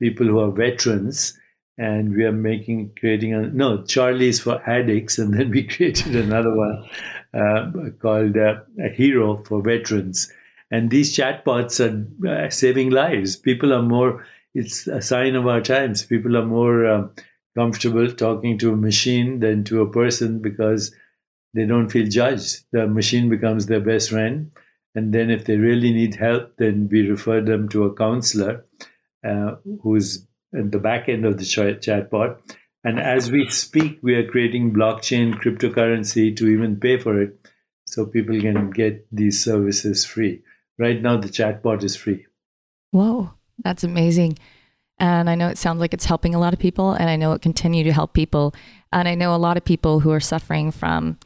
people 0.00 0.26
who 0.26 0.40
are 0.40 0.50
veterans. 0.50 1.38
And 1.78 2.16
we 2.16 2.24
are 2.24 2.32
making, 2.32 2.96
creating 2.98 3.34
a, 3.34 3.42
no, 3.42 3.84
Charlie's 3.84 4.40
for 4.40 4.68
addicts. 4.68 5.16
And 5.16 5.32
then 5.32 5.50
we 5.50 5.62
created 5.76 6.16
another 6.16 6.52
one 6.52 6.88
uh, 7.34 7.70
called 8.00 8.36
uh, 8.36 8.62
a 8.84 8.88
hero 8.88 9.44
for 9.44 9.62
veterans. 9.62 10.28
And 10.72 10.90
these 10.90 11.14
chatbots 11.14 11.78
are 11.80 12.46
uh, 12.46 12.48
saving 12.48 12.90
lives. 12.90 13.36
People 13.36 13.74
are 13.74 13.82
more, 13.82 14.24
it's 14.54 14.86
a 14.86 15.02
sign 15.02 15.36
of 15.36 15.46
our 15.46 15.60
times. 15.60 16.02
People 16.02 16.34
are 16.34 16.46
more 16.46 16.86
uh, 16.86 17.08
comfortable 17.54 18.10
talking 18.10 18.56
to 18.58 18.72
a 18.72 18.76
machine 18.76 19.40
than 19.40 19.64
to 19.64 19.82
a 19.82 19.90
person 19.90 20.40
because 20.40 20.94
they 21.52 21.66
don't 21.66 21.90
feel 21.90 22.08
judged. 22.08 22.64
The 22.72 22.86
machine 22.86 23.28
becomes 23.28 23.66
their 23.66 23.80
best 23.80 24.08
friend. 24.08 24.50
And 24.94 25.12
then 25.12 25.30
if 25.30 25.44
they 25.44 25.56
really 25.56 25.92
need 25.92 26.14
help, 26.14 26.56
then 26.56 26.88
we 26.90 27.06
refer 27.06 27.42
them 27.42 27.68
to 27.68 27.84
a 27.84 27.94
counselor 27.94 28.64
uh, 29.22 29.56
who's 29.82 30.26
at 30.56 30.72
the 30.72 30.78
back 30.78 31.10
end 31.10 31.26
of 31.26 31.36
the 31.36 31.44
chatbot. 31.44 32.38
And 32.82 32.98
as 32.98 33.30
we 33.30 33.48
speak, 33.50 33.98
we 34.02 34.14
are 34.14 34.26
creating 34.26 34.72
blockchain 34.72 35.34
cryptocurrency 35.34 36.34
to 36.36 36.48
even 36.48 36.80
pay 36.80 36.98
for 36.98 37.20
it 37.20 37.38
so 37.86 38.06
people 38.06 38.40
can 38.40 38.70
get 38.70 39.06
these 39.12 39.42
services 39.44 40.06
free. 40.06 40.42
Right 40.78 41.00
now, 41.00 41.16
the 41.16 41.28
chatbot 41.28 41.82
is 41.82 41.96
free. 41.96 42.26
Whoa, 42.90 43.32
that's 43.62 43.84
amazing. 43.84 44.38
And 44.98 45.28
I 45.28 45.34
know 45.34 45.48
it 45.48 45.58
sounds 45.58 45.80
like 45.80 45.94
it's 45.94 46.04
helping 46.04 46.34
a 46.34 46.38
lot 46.38 46.52
of 46.52 46.58
people, 46.58 46.92
and 46.92 47.08
I 47.10 47.16
know 47.16 47.32
it 47.32 47.42
continue 47.42 47.84
to 47.84 47.92
help 47.92 48.12
people. 48.12 48.54
And 48.92 49.08
I 49.08 49.14
know 49.14 49.34
a 49.34 49.36
lot 49.36 49.56
of 49.56 49.64
people 49.64 50.00
who 50.00 50.10
are 50.10 50.20
suffering 50.20 50.70
from 50.70 51.18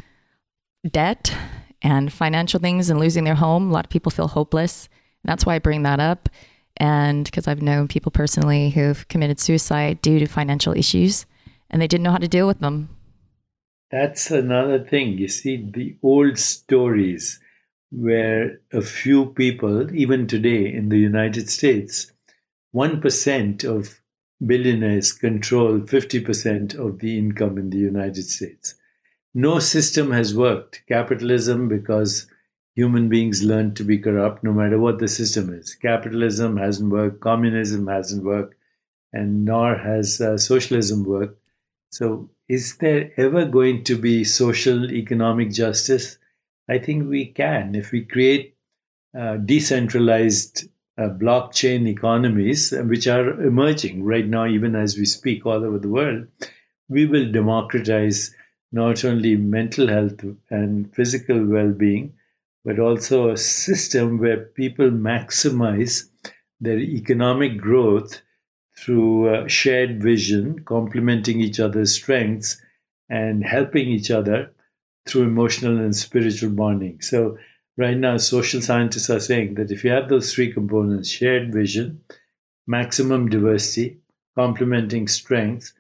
debt 0.91 1.37
and 1.83 2.12
financial 2.12 2.61
things 2.61 2.91
and 2.91 2.99
losing 2.99 3.25
their 3.25 3.35
home. 3.35 3.71
A 3.71 3.73
lot 3.73 3.85
of 3.85 3.91
people 3.91 4.11
feel 4.11 4.29
hopeless. 4.29 4.88
And 5.23 5.31
that's 5.31 5.45
why 5.45 5.55
I 5.55 5.59
bring 5.59 5.83
that 5.83 6.00
up. 6.00 6.29
And 6.76 7.25
because 7.25 7.49
I've 7.49 7.62
known 7.62 7.88
people 7.88 8.12
personally 8.12 8.71
who've 8.71 9.07
committed 9.09 9.41
suicide 9.41 10.03
due 10.03 10.19
to 10.19 10.26
financial 10.26 10.76
issues 10.76 11.26
and 11.71 11.81
they 11.81 11.87
didn't 11.87 12.05
know 12.05 12.11
how 12.11 12.19
to 12.19 12.29
deal 12.29 12.47
with 12.47 12.61
them. 12.61 12.91
That's 13.91 14.31
another 14.31 14.79
thing. 14.79 15.19
You 15.19 15.29
see, 15.29 15.57
the 15.57 15.97
old 16.03 16.38
stories 16.38 17.41
where 17.90 18.61
a 18.73 18.81
few 18.81 19.26
people, 19.26 19.95
even 19.95 20.26
today 20.26 20.73
in 20.73 20.88
the 20.88 20.99
United 20.99 21.49
States, 21.49 22.12
1% 22.75 23.64
of 23.64 24.00
billionaires 24.45 25.12
control 25.12 25.81
50% 25.81 26.75
of 26.75 26.99
the 26.99 27.19
income 27.19 27.57
in 27.59 27.71
the 27.71 27.78
United 27.78 28.25
States. 28.25 28.75
No 29.35 29.59
system 29.59 30.11
has 30.12 30.35
worked. 30.35 30.83
Capitalism, 30.88 31.69
because 31.69 32.26
human 32.75 33.09
beings 33.09 33.43
learn 33.43 33.75
to 33.75 33.85
be 33.85 33.99
corrupt 33.99 34.45
no 34.45 34.52
matter 34.52 34.78
what 34.78 34.99
the 34.99 35.09
system 35.09 35.52
is. 35.52 35.75
Capitalism 35.75 36.57
hasn't 36.57 36.90
worked, 36.90 37.21
communism 37.21 37.87
hasn't 37.87 38.25
worked, 38.25 38.55
and 39.12 39.45
nor 39.45 39.76
has 39.76 40.21
uh, 40.21 40.37
socialism 40.37 41.05
worked. 41.05 41.40
So, 41.90 42.31
is 42.49 42.76
there 42.76 43.11
ever 43.16 43.47
going 43.47 43.85
to 43.85 43.97
be 43.97 44.23
social 44.25 44.90
economic 44.93 45.50
justice? 45.50 46.19
I 46.68 46.78
think 46.78 47.08
we 47.08 47.26
can 47.26 47.75
if 47.75 47.92
we 47.92 48.04
create 48.04 48.56
uh, 49.16 49.37
decentralized 49.37 50.68
uh, 50.99 51.08
blockchain 51.08 51.87
economies, 51.87 52.73
uh, 52.73 52.82
which 52.82 53.06
are 53.06 53.40
emerging 53.42 54.02
right 54.04 54.26
now, 54.26 54.46
even 54.46 54.75
as 54.75 54.96
we 54.96 55.04
speak 55.04 55.46
all 55.46 55.64
over 55.64 55.78
the 55.78 55.88
world. 55.88 56.26
We 56.88 57.06
will 57.06 57.30
democratize 57.30 58.35
not 58.73 59.04
only 59.04 59.37
mental 59.37 59.88
health 59.88 60.25
and 60.50 60.92
physical 60.94 61.44
well 61.46 61.73
being, 61.73 62.14
but 62.64 62.78
also 62.78 63.30
a 63.30 63.37
system 63.37 64.18
where 64.18 64.38
people 64.38 64.90
maximize 64.90 66.08
their 66.61 66.78
economic 66.78 67.58
growth 67.58 68.23
through 68.76 69.28
uh, 69.28 69.49
shared 69.49 70.02
vision, 70.02 70.61
complementing 70.64 71.40
each 71.40 71.61
other's 71.61 71.94
strengths, 71.94 72.61
and 73.08 73.44
helping 73.44 73.88
each 73.88 74.11
other 74.11 74.50
through 75.06 75.22
emotional 75.22 75.78
and 75.78 75.94
spiritual 75.94 76.50
bonding. 76.50 77.00
So, 77.00 77.38
right 77.76 77.96
now, 77.96 78.16
social 78.16 78.60
scientists 78.60 79.10
are 79.10 79.20
saying 79.20 79.54
that 79.54 79.70
if 79.70 79.84
you 79.84 79.90
have 79.90 80.08
those 80.08 80.32
three 80.34 80.52
components 80.52 81.08
shared 81.08 81.52
vision, 81.52 82.00
maximum 82.66 83.28
diversity, 83.28 83.98
complementing 84.34 85.08
strengths, 85.08 85.72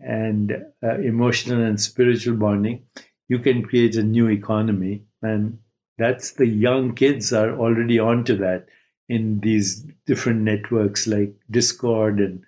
and 0.00 0.52
uh, 0.82 0.98
emotional 0.98 1.62
and 1.62 1.80
spiritual 1.80 2.36
bonding, 2.36 2.84
you 3.28 3.38
can 3.38 3.62
create 3.62 3.96
a 3.96 4.02
new 4.02 4.28
economy. 4.28 5.02
And 5.22 5.58
that's 5.98 6.32
the 6.32 6.46
young 6.46 6.94
kids 6.94 7.32
are 7.32 7.56
already 7.56 7.98
onto 7.98 8.36
that 8.36 8.66
in 9.08 9.40
these 9.40 9.86
different 10.06 10.40
networks 10.40 11.06
like 11.06 11.34
Discord 11.50 12.20
and 12.20 12.42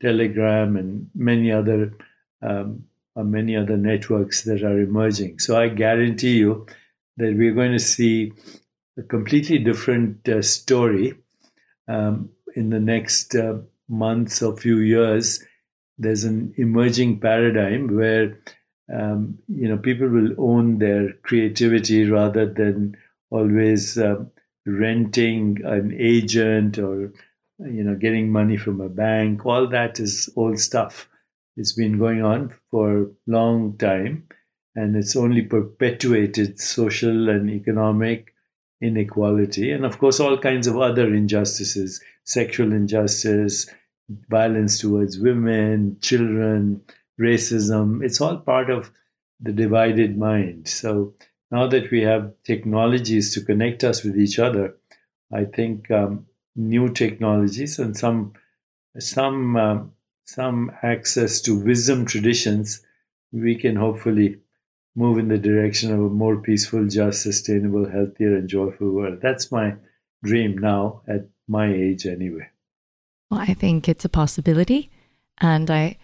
Telegram 0.00 0.76
and 0.76 1.10
many 1.14 1.50
other 1.50 1.92
um, 2.42 2.84
uh, 3.16 3.22
many 3.22 3.56
other 3.56 3.76
networks 3.76 4.42
that 4.44 4.62
are 4.62 4.80
emerging. 4.80 5.38
So 5.38 5.58
I 5.58 5.68
guarantee 5.68 6.36
you 6.38 6.66
that 7.16 7.36
we're 7.36 7.54
going 7.54 7.72
to 7.72 7.78
see 7.78 8.32
a 8.98 9.02
completely 9.02 9.58
different 9.58 10.28
uh, 10.28 10.42
story 10.42 11.14
um, 11.88 12.30
in 12.54 12.70
the 12.70 12.80
next 12.80 13.34
uh, 13.34 13.58
months 13.88 14.42
or 14.42 14.56
few 14.56 14.78
years. 14.78 15.42
There's 15.98 16.24
an 16.24 16.54
emerging 16.56 17.20
paradigm 17.20 17.96
where 17.96 18.38
um, 18.92 19.38
you 19.48 19.68
know 19.68 19.78
people 19.78 20.08
will 20.08 20.34
own 20.38 20.78
their 20.78 21.12
creativity 21.22 22.08
rather 22.08 22.46
than 22.46 22.96
always 23.30 23.96
uh, 23.96 24.24
renting 24.66 25.58
an 25.64 25.94
agent 25.98 26.78
or 26.78 27.12
you 27.58 27.82
know 27.84 27.94
getting 27.94 28.30
money 28.30 28.56
from 28.56 28.80
a 28.80 28.88
bank 28.88 29.46
all 29.46 29.66
that 29.68 30.00
is 30.00 30.28
old 30.36 30.58
stuff 30.58 31.08
it's 31.56 31.72
been 31.72 31.98
going 31.98 32.22
on 32.22 32.52
for 32.70 33.02
a 33.02 33.06
long 33.26 33.76
time 33.78 34.26
and 34.74 34.96
it's 34.96 35.16
only 35.16 35.42
perpetuated 35.42 36.58
social 36.58 37.28
and 37.28 37.50
economic 37.50 38.34
inequality 38.80 39.70
and 39.70 39.84
of 39.84 39.98
course 39.98 40.18
all 40.18 40.36
kinds 40.38 40.66
of 40.66 40.76
other 40.78 41.14
injustices 41.14 42.02
sexual 42.24 42.72
injustice 42.72 43.68
violence 44.28 44.80
towards 44.80 45.18
women 45.18 45.96
children 46.00 46.80
racism 47.20 48.02
it's 48.04 48.20
all 48.20 48.38
part 48.38 48.70
of 48.70 48.90
the 49.44 49.52
divided 49.52 50.16
mind. 50.16 50.68
So 50.68 51.14
now 51.50 51.66
that 51.66 51.90
we 51.90 52.02
have 52.02 52.32
technologies 52.44 53.34
to 53.34 53.44
connect 53.44 53.84
us 53.84 54.02
with 54.02 54.18
each 54.18 54.38
other 54.38 54.74
i 55.32 55.44
think 55.44 55.90
um, 55.90 56.26
new 56.56 56.88
technologies 56.88 57.78
and 57.78 57.96
some 57.96 58.32
some 58.98 59.56
um, 59.56 59.92
some 60.34 60.72
access 60.82 61.40
to 61.42 61.58
wisdom 61.58 62.04
traditions, 62.06 62.84
we 63.32 63.54
can 63.56 63.76
hopefully 63.76 64.38
move 64.94 65.18
in 65.18 65.28
the 65.28 65.38
direction 65.38 65.92
of 65.92 66.00
a 66.00 66.08
more 66.08 66.36
peaceful, 66.36 66.86
just, 66.86 67.22
sustainable, 67.22 67.88
healthier, 67.88 68.36
and 68.36 68.48
joyful 68.48 68.90
world. 68.90 69.18
That's 69.22 69.50
my 69.50 69.74
dream 70.22 70.58
now 70.58 71.02
at 71.08 71.28
my 71.48 71.72
age, 71.72 72.06
anyway. 72.06 72.48
Well, 73.30 73.40
I 73.40 73.54
think 73.54 73.88
it's 73.88 74.04
a 74.04 74.10
possibility. 74.10 74.90
And 75.38 75.70
I 75.70 75.96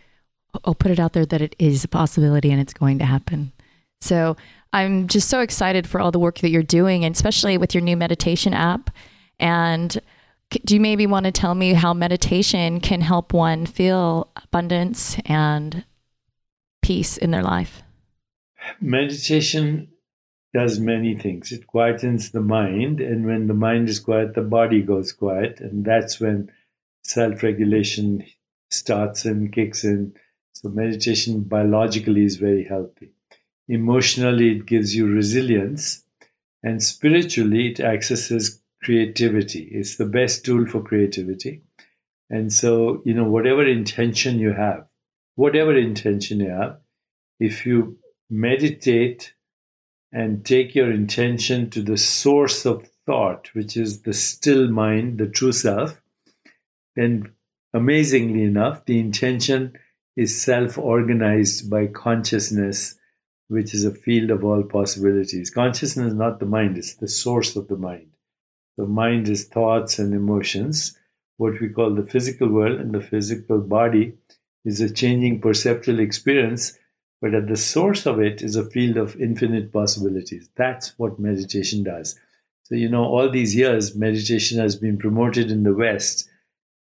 I'll 0.65 0.75
put 0.75 0.91
it 0.91 0.99
out 0.99 1.13
there 1.13 1.27
that 1.27 1.43
it 1.43 1.55
is 1.59 1.85
a 1.85 1.89
possibility 1.89 2.51
and 2.51 2.61
it's 2.61 2.73
going 2.73 2.99
to 2.99 3.05
happen. 3.05 3.53
So 4.01 4.37
I'm 4.73 5.09
just 5.09 5.29
so 5.29 5.41
excited 5.41 5.87
for 5.87 6.01
all 6.01 6.11
the 6.11 6.19
work 6.19 6.39
that 6.39 6.51
you're 6.51 6.63
doing, 6.63 7.05
and 7.05 7.15
especially 7.15 7.59
with 7.59 7.75
your 7.75 7.83
new 7.83 7.97
meditation 7.97 8.55
app. 8.55 8.91
And 9.39 10.01
do 10.51 10.75
you 10.75 10.81
maybe 10.81 11.07
want 11.07 11.27
to 11.27 11.33
tell 11.33 11.55
me 11.55 11.75
how 11.75 11.93
meditation 11.93 12.81
can 12.81 13.01
help 13.01 13.33
one 13.33 13.67
feel 13.67 14.31
abundance 14.37 15.19
and 15.27 15.85
peace 16.83 17.17
in 17.17 17.31
their 17.31 17.43
life? 17.43 17.83
Meditation 18.81 19.89
does 20.55 20.81
many 20.81 21.17
things. 21.17 21.53
It 21.53 21.67
quietens 21.67 22.33
the 22.33 22.41
mind, 22.41 23.01
and 23.01 23.27
when 23.27 23.47
the 23.47 23.55
mind 23.55 23.89
is 23.89 24.01
quiet, 24.01 24.35
the 24.35 24.43
body 24.43 24.81
goes 24.83 25.13
quiet, 25.13 25.61
and 25.61 25.85
that's 25.85 26.19
when 26.19 26.51
self 27.03 27.43
regulation 27.43 28.25
starts 28.71 29.25
and 29.25 29.53
kicks 29.53 29.85
in. 29.85 30.15
So, 30.55 30.71
meditation 30.71 31.43
biologically 31.43 32.25
is 32.25 32.37
very 32.37 32.65
healthy. 32.65 33.11
Emotionally, 33.69 34.57
it 34.57 34.67
gives 34.67 34.97
you 34.97 35.07
resilience, 35.07 36.05
and 36.63 36.83
spiritually, 36.83 37.73
it 37.73 37.81
accesses 37.81 38.58
creativity. 38.83 39.69
It's 39.73 39.97
the 39.97 40.07
best 40.07 40.45
tool 40.45 40.67
for 40.67 40.83
creativity. 40.83 41.63
And 42.31 42.53
so, 42.53 43.03
you 43.05 43.15
know, 43.15 43.25
whatever 43.25 43.67
intention 43.67 44.39
you 44.39 44.53
have, 44.53 44.87
whatever 45.37 45.77
intention 45.77 46.41
you 46.41 46.51
have, 46.51 46.79
if 47.41 47.65
you 47.65 47.99
meditate 48.31 49.33
and 50.13 50.45
take 50.45 50.75
your 50.75 50.91
intention 50.91 51.71
to 51.71 51.83
the 51.83 51.97
source 51.97 52.67
of 52.67 52.89
thought, 53.07 53.49
which 53.55 53.77
is 53.77 54.03
the 54.03 54.13
still 54.13 54.69
mind, 54.69 55.19
the 55.19 55.27
true 55.27 55.53
self, 55.53 56.01
then 56.97 57.33
amazingly 57.73 58.43
enough, 58.43 58.85
the 58.87 58.99
intention 58.99 59.73
is 60.17 60.43
self 60.43 60.77
organized 60.77 61.71
by 61.71 61.87
consciousness, 61.87 62.99
which 63.49 63.73
is 63.73 63.85
a 63.85 63.95
field 63.95 64.31
of 64.31 64.45
all 64.45 64.63
possibilities. 64.63 65.51
Consciousness 65.51 66.09
is 66.09 66.15
not 66.15 66.41
the 66.41 66.47
mind, 66.47 66.77
it's 66.77 66.97
the 66.97 67.09
source 67.09 67.57
of 67.57 67.69
the 67.69 67.77
mind. 67.77 68.11
The 68.79 68.87
mind 68.87 69.29
is 69.29 69.45
thoughts 69.45 69.99
and 69.99 70.15
emotions. 70.15 70.97
What 71.37 71.61
we 71.61 71.69
call 71.69 71.95
the 71.95 72.07
physical 72.07 72.49
world 72.49 72.81
and 72.81 72.95
the 72.95 73.03
physical 73.03 73.59
body 73.59 74.15
is 74.65 74.81
a 74.81 74.91
changing 74.91 75.43
perceptual 75.43 76.01
experience 76.01 76.79
but 77.21 77.35
at 77.35 77.49
the 77.49 77.57
source 77.57 78.07
of 78.07 78.21
it 78.21 78.43
is 78.43 78.55
a 78.55 78.69
field 78.71 78.97
of 78.97 79.21
infinite 79.21 79.73
possibilities. 79.73 80.49
That's 80.57 80.97
what 80.99 81.19
meditation 81.19 81.83
does. 81.83 82.19
So, 82.65 82.75
you 82.75 82.89
know, 82.89 83.05
all 83.05 83.29
these 83.29 83.57
years, 83.57 83.97
meditation 83.97 84.59
has 84.59 84.77
been 84.77 84.99
promoted 84.99 85.51
in 85.51 85.65
the 85.65 85.75
West 85.75 86.29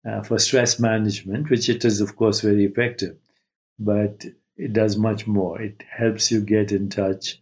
uh, 0.09 0.23
for 0.23 0.39
stress 0.39 0.79
management, 0.79 1.51
which 1.51 1.69
it 1.69 1.85
is, 1.85 2.01
of 2.01 2.17
course, 2.17 2.41
very 2.41 2.65
effective. 2.65 3.17
But 3.79 4.25
it 4.57 4.73
does 4.73 4.97
much 4.97 5.27
more. 5.27 5.61
It 5.61 5.83
helps 5.91 6.31
you 6.31 6.41
get 6.41 6.73
in 6.73 6.89
touch 6.89 7.42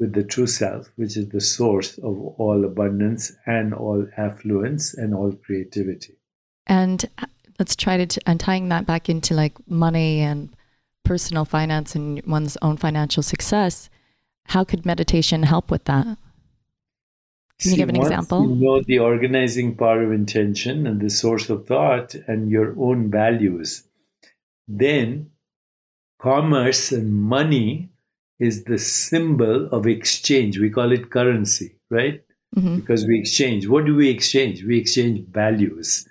with 0.00 0.12
the 0.12 0.24
true 0.24 0.46
self, 0.46 0.90
which 0.96 1.16
is 1.16 1.28
the 1.28 1.40
source 1.40 1.98
of 1.98 2.18
all 2.38 2.64
abundance 2.64 3.32
and 3.46 3.72
all 3.72 4.06
affluence 4.16 4.94
and 4.94 5.14
all 5.14 5.32
creativity. 5.32 6.14
And 6.66 7.04
uh, 7.18 7.26
let's 7.58 7.76
try 7.76 7.96
to, 7.96 8.06
t- 8.06 8.20
and 8.26 8.40
tying 8.40 8.68
that 8.70 8.86
back 8.86 9.08
into 9.08 9.34
like 9.34 9.52
money 9.68 10.20
and 10.20 10.54
personal 11.04 11.44
finance 11.44 11.94
and 11.94 12.24
one's 12.26 12.56
own 12.62 12.76
financial 12.76 13.22
success, 13.22 13.88
how 14.46 14.64
could 14.64 14.84
meditation 14.84 15.42
help 15.42 15.70
with 15.70 15.84
that? 15.84 16.18
Can 17.60 17.70
you 17.70 17.76
give 17.76 17.88
an 17.88 17.96
example? 17.96 18.42
You 18.42 18.56
know 18.56 18.82
the 18.82 18.98
organizing 18.98 19.76
power 19.76 20.02
of 20.02 20.12
intention 20.12 20.86
and 20.86 21.00
the 21.00 21.08
source 21.08 21.48
of 21.50 21.66
thought 21.66 22.14
and 22.26 22.50
your 22.50 22.74
own 22.78 23.10
values. 23.10 23.84
Then 24.66 25.30
commerce 26.20 26.90
and 26.90 27.14
money 27.14 27.90
is 28.44 28.64
the 28.64 28.78
symbol 28.78 29.66
of 29.72 29.86
exchange. 29.86 30.58
We 30.58 30.70
call 30.70 30.92
it 30.92 31.10
currency, 31.10 31.76
right? 31.90 32.22
Mm-hmm. 32.54 32.76
Because 32.76 33.06
we 33.06 33.18
exchange. 33.18 33.66
What 33.66 33.86
do 33.86 33.96
we 33.96 34.10
exchange? 34.10 34.64
We 34.64 34.78
exchange 34.78 35.26
values. 35.30 36.06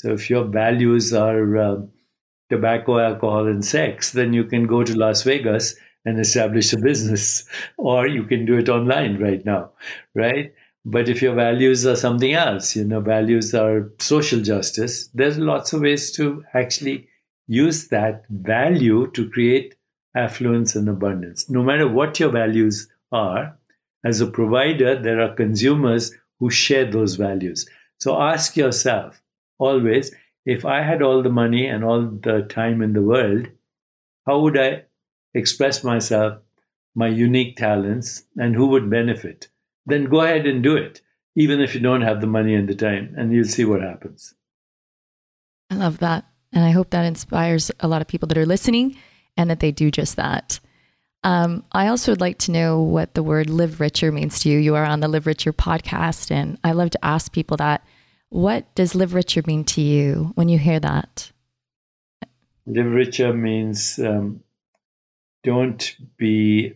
So 0.00 0.12
if 0.12 0.28
your 0.28 0.44
values 0.44 1.14
are 1.14 1.56
uh, 1.56 1.76
tobacco, 2.50 2.98
alcohol, 2.98 3.46
and 3.46 3.64
sex, 3.64 4.12
then 4.12 4.32
you 4.32 4.44
can 4.44 4.66
go 4.66 4.82
to 4.82 4.98
Las 4.98 5.22
Vegas 5.22 5.76
and 6.04 6.20
establish 6.20 6.72
a 6.72 6.78
business, 6.78 7.48
or 7.78 8.06
you 8.06 8.24
can 8.24 8.44
do 8.44 8.58
it 8.58 8.68
online 8.68 9.18
right 9.20 9.44
now, 9.44 9.70
right? 10.14 10.52
But 10.84 11.08
if 11.08 11.22
your 11.22 11.34
values 11.34 11.86
are 11.86 11.96
something 11.96 12.32
else, 12.32 12.76
you 12.76 12.84
know, 12.84 13.00
values 13.00 13.54
are 13.54 13.90
social 13.98 14.40
justice, 14.40 15.08
there's 15.14 15.38
lots 15.38 15.72
of 15.72 15.82
ways 15.82 16.12
to 16.12 16.44
actually 16.54 17.08
use 17.48 17.88
that 17.88 18.24
value 18.28 19.10
to 19.12 19.30
create 19.30 19.75
affluence 20.16 20.74
and 20.74 20.88
abundance. 20.88 21.48
No 21.48 21.62
matter 21.62 21.86
what 21.86 22.18
your 22.18 22.30
values 22.30 22.88
are, 23.12 23.56
as 24.04 24.20
a 24.20 24.26
provider, 24.26 25.00
there 25.00 25.20
are 25.20 25.34
consumers 25.34 26.12
who 26.38 26.50
share 26.50 26.90
those 26.90 27.16
values. 27.16 27.68
So 27.98 28.20
ask 28.20 28.56
yourself 28.56 29.22
always 29.58 30.12
if 30.44 30.64
I 30.64 30.82
had 30.82 31.02
all 31.02 31.22
the 31.22 31.30
money 31.30 31.66
and 31.66 31.84
all 31.84 32.02
the 32.02 32.42
time 32.48 32.82
in 32.82 32.92
the 32.92 33.02
world, 33.02 33.48
how 34.26 34.40
would 34.40 34.58
I 34.58 34.84
express 35.34 35.82
myself, 35.82 36.38
my 36.94 37.08
unique 37.08 37.56
talents, 37.56 38.24
and 38.36 38.54
who 38.54 38.66
would 38.68 38.88
benefit? 38.88 39.48
Then 39.86 40.04
go 40.04 40.20
ahead 40.20 40.46
and 40.46 40.62
do 40.62 40.76
it, 40.76 41.00
even 41.34 41.60
if 41.60 41.74
you 41.74 41.80
don't 41.80 42.02
have 42.02 42.20
the 42.20 42.26
money 42.26 42.54
and 42.54 42.68
the 42.68 42.74
time, 42.74 43.14
and 43.16 43.32
you'll 43.32 43.44
see 43.44 43.64
what 43.64 43.82
happens. 43.82 44.34
I 45.70 45.74
love 45.74 45.98
that. 45.98 46.24
And 46.52 46.64
I 46.64 46.70
hope 46.70 46.90
that 46.90 47.04
inspires 47.04 47.70
a 47.80 47.88
lot 47.88 48.00
of 48.00 48.08
people 48.08 48.28
that 48.28 48.38
are 48.38 48.46
listening 48.46 48.96
and 49.36 49.50
that 49.50 49.60
they 49.60 49.72
do 49.72 49.90
just 49.90 50.16
that. 50.16 50.60
Um, 51.24 51.64
I 51.72 51.88
also 51.88 52.12
would 52.12 52.20
like 52.20 52.38
to 52.40 52.52
know 52.52 52.80
what 52.80 53.14
the 53.14 53.22
word 53.22 53.50
live 53.50 53.80
richer 53.80 54.12
means 54.12 54.38
to 54.40 54.48
you. 54.48 54.58
You 54.58 54.76
are 54.76 54.84
on 54.84 55.00
the 55.00 55.08
Live 55.08 55.26
Richer 55.26 55.52
podcast, 55.52 56.30
and 56.30 56.58
I 56.62 56.72
love 56.72 56.90
to 56.90 57.04
ask 57.04 57.32
people 57.32 57.56
that 57.56 57.84
what 58.28 58.72
does 58.74 58.94
live 58.94 59.14
richer 59.14 59.42
mean 59.46 59.64
to 59.64 59.80
you 59.80 60.32
when 60.34 60.48
you 60.48 60.58
hear 60.58 60.78
that? 60.80 61.32
Live 62.66 62.86
richer 62.86 63.32
means 63.32 63.98
um, 63.98 64.40
don't 65.42 65.96
be 66.16 66.74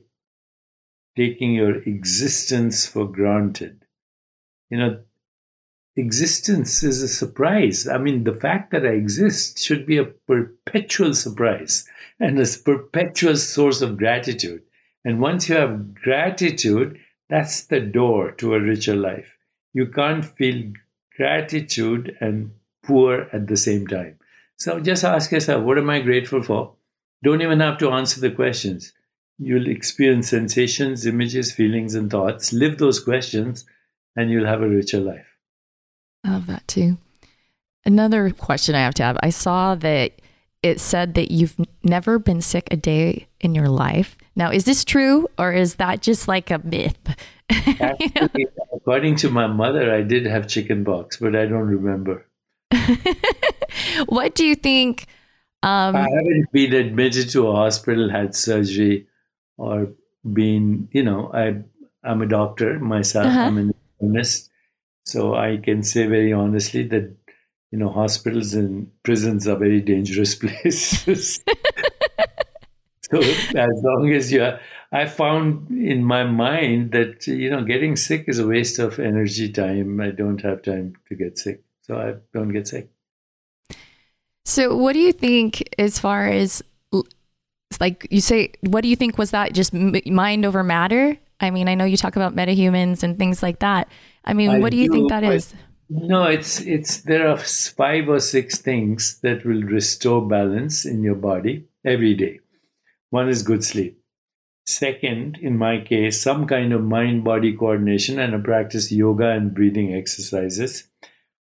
taking 1.16 1.54
your 1.54 1.76
existence 1.82 2.86
for 2.86 3.06
granted. 3.06 3.84
You 4.70 4.78
know, 4.78 5.00
existence 5.96 6.82
is 6.82 7.02
a 7.02 7.08
surprise. 7.08 7.88
I 7.88 7.98
mean, 7.98 8.24
the 8.24 8.34
fact 8.34 8.70
that 8.72 8.86
I 8.86 8.90
exist 8.90 9.58
should 9.58 9.86
be 9.86 9.98
a 9.98 10.04
perpetual 10.04 11.14
surprise 11.14 11.86
and 12.18 12.38
a 12.38 12.46
perpetual 12.64 13.36
source 13.36 13.82
of 13.82 13.96
gratitude. 13.96 14.62
And 15.04 15.20
once 15.20 15.48
you 15.48 15.56
have 15.56 15.94
gratitude, 15.94 16.98
that's 17.28 17.64
the 17.66 17.80
door 17.80 18.32
to 18.32 18.54
a 18.54 18.60
richer 18.60 18.96
life. 18.96 19.36
You 19.72 19.86
can't 19.86 20.24
feel 20.24 20.72
gratitude 21.16 22.16
and 22.20 22.50
poor 22.82 23.28
at 23.32 23.46
the 23.46 23.56
same 23.56 23.86
time. 23.86 24.18
So 24.56 24.80
just 24.80 25.04
ask 25.04 25.32
yourself, 25.32 25.64
what 25.64 25.78
am 25.78 25.88
I 25.88 26.00
grateful 26.00 26.42
for? 26.42 26.74
Don't 27.22 27.42
even 27.42 27.60
have 27.60 27.78
to 27.78 27.90
answer 27.90 28.20
the 28.20 28.30
questions. 28.30 28.92
You'll 29.38 29.68
experience 29.68 30.28
sensations, 30.28 31.06
images, 31.06 31.52
feelings, 31.52 31.94
and 31.94 32.10
thoughts. 32.10 32.52
Live 32.52 32.78
those 32.78 33.02
questions, 33.02 33.64
and 34.16 34.30
you'll 34.30 34.46
have 34.46 34.60
a 34.60 34.68
richer 34.68 35.00
life. 35.00 35.29
I 36.24 36.30
love 36.30 36.46
that 36.46 36.66
too. 36.68 36.98
Another 37.84 38.30
question 38.30 38.74
I 38.74 38.80
have 38.80 38.94
to 38.94 39.02
have 39.02 39.18
I 39.22 39.30
saw 39.30 39.74
that 39.76 40.20
it 40.62 40.80
said 40.80 41.14
that 41.14 41.30
you've 41.30 41.56
never 41.82 42.18
been 42.18 42.42
sick 42.42 42.68
a 42.70 42.76
day 42.76 43.26
in 43.40 43.54
your 43.54 43.68
life. 43.68 44.16
Now, 44.36 44.50
is 44.50 44.64
this 44.64 44.84
true 44.84 45.28
or 45.38 45.52
is 45.52 45.76
that 45.76 46.02
just 46.02 46.28
like 46.28 46.50
a 46.50 46.58
myth? 46.58 46.98
Actually, 47.50 48.46
according 48.72 49.16
to 49.16 49.30
my 49.30 49.46
mother, 49.46 49.92
I 49.92 50.02
did 50.02 50.26
have 50.26 50.48
chicken 50.48 50.84
pox, 50.84 51.16
but 51.16 51.34
I 51.34 51.46
don't 51.46 51.66
remember. 51.66 52.26
what 54.06 54.34
do 54.34 54.44
you 54.44 54.54
think? 54.54 55.06
Um, 55.62 55.96
I 55.96 56.08
haven't 56.08 56.52
been 56.52 56.74
admitted 56.74 57.30
to 57.30 57.48
a 57.48 57.54
hospital, 57.54 58.10
had 58.10 58.34
surgery, 58.34 59.06
or 59.56 59.88
been, 60.30 60.88
you 60.92 61.02
know, 61.02 61.30
I, 61.32 61.62
I'm 62.04 62.22
a 62.22 62.26
doctor 62.26 62.78
myself, 62.78 63.26
uh-huh. 63.26 63.40
I'm 63.40 63.58
an 63.58 63.74
internist. 64.00 64.49
So 65.10 65.34
I 65.34 65.56
can 65.56 65.82
say 65.82 66.06
very 66.06 66.32
honestly 66.32 66.86
that, 66.88 67.14
you 67.70 67.78
know, 67.78 67.90
hospitals 67.90 68.54
and 68.54 68.90
prisons 69.02 69.48
are 69.48 69.56
very 69.56 69.80
dangerous 69.80 70.34
places. 70.42 71.40
so 73.10 73.18
as 73.18 73.82
long 73.82 74.12
as 74.12 74.32
you're 74.32 74.58
I 74.92 75.06
found 75.06 75.70
in 75.70 76.04
my 76.04 76.24
mind 76.24 76.90
that 76.92 77.26
you 77.26 77.48
know 77.48 77.62
getting 77.62 77.94
sick 77.94 78.24
is 78.26 78.40
a 78.40 78.46
waste 78.46 78.80
of 78.80 78.98
energy 78.98 79.50
time. 79.52 80.00
I 80.00 80.10
don't 80.10 80.40
have 80.42 80.62
time 80.62 80.94
to 81.08 81.14
get 81.14 81.38
sick, 81.38 81.62
so 81.82 81.96
I 81.96 82.14
don't 82.34 82.52
get 82.52 82.66
sick. 82.66 82.90
So, 84.44 84.76
what 84.76 84.94
do 84.94 84.98
you 84.98 85.12
think 85.12 85.62
as 85.78 86.00
far 86.00 86.26
as 86.26 86.60
like 87.78 88.08
you 88.10 88.20
say? 88.20 88.52
What 88.62 88.80
do 88.80 88.88
you 88.88 88.96
think 88.96 89.16
was 89.16 89.30
that 89.30 89.52
just 89.52 89.72
mind 89.72 90.44
over 90.44 90.64
matter? 90.64 91.16
I 91.38 91.50
mean, 91.50 91.68
I 91.68 91.76
know 91.76 91.84
you 91.84 91.96
talk 91.96 92.16
about 92.16 92.34
metahumans 92.34 93.04
and 93.04 93.16
things 93.16 93.44
like 93.44 93.60
that. 93.60 93.88
I 94.24 94.34
mean, 94.34 94.50
I 94.50 94.58
what 94.58 94.70
do 94.70 94.76
you 94.76 94.88
do, 94.88 94.92
think 94.92 95.08
that 95.10 95.24
is? 95.24 95.54
No, 95.88 96.24
it's 96.24 96.60
it's 96.60 96.98
there 97.02 97.28
are 97.28 97.36
five 97.36 98.08
or 98.08 98.20
six 98.20 98.58
things 98.58 99.18
that 99.22 99.44
will 99.44 99.62
restore 99.62 100.26
balance 100.26 100.84
in 100.84 101.02
your 101.02 101.16
body 101.16 101.66
every 101.84 102.14
day. 102.14 102.40
One 103.10 103.28
is 103.28 103.42
good 103.42 103.64
sleep. 103.64 104.00
Second, 104.66 105.38
in 105.42 105.56
my 105.58 105.80
case, 105.80 106.20
some 106.20 106.46
kind 106.46 106.72
of 106.72 106.82
mind 106.82 107.24
body 107.24 107.56
coordination, 107.56 108.20
and 108.20 108.36
I 108.36 108.38
practice 108.38 108.92
yoga 108.92 109.30
and 109.30 109.52
breathing 109.52 109.94
exercises. 109.94 110.84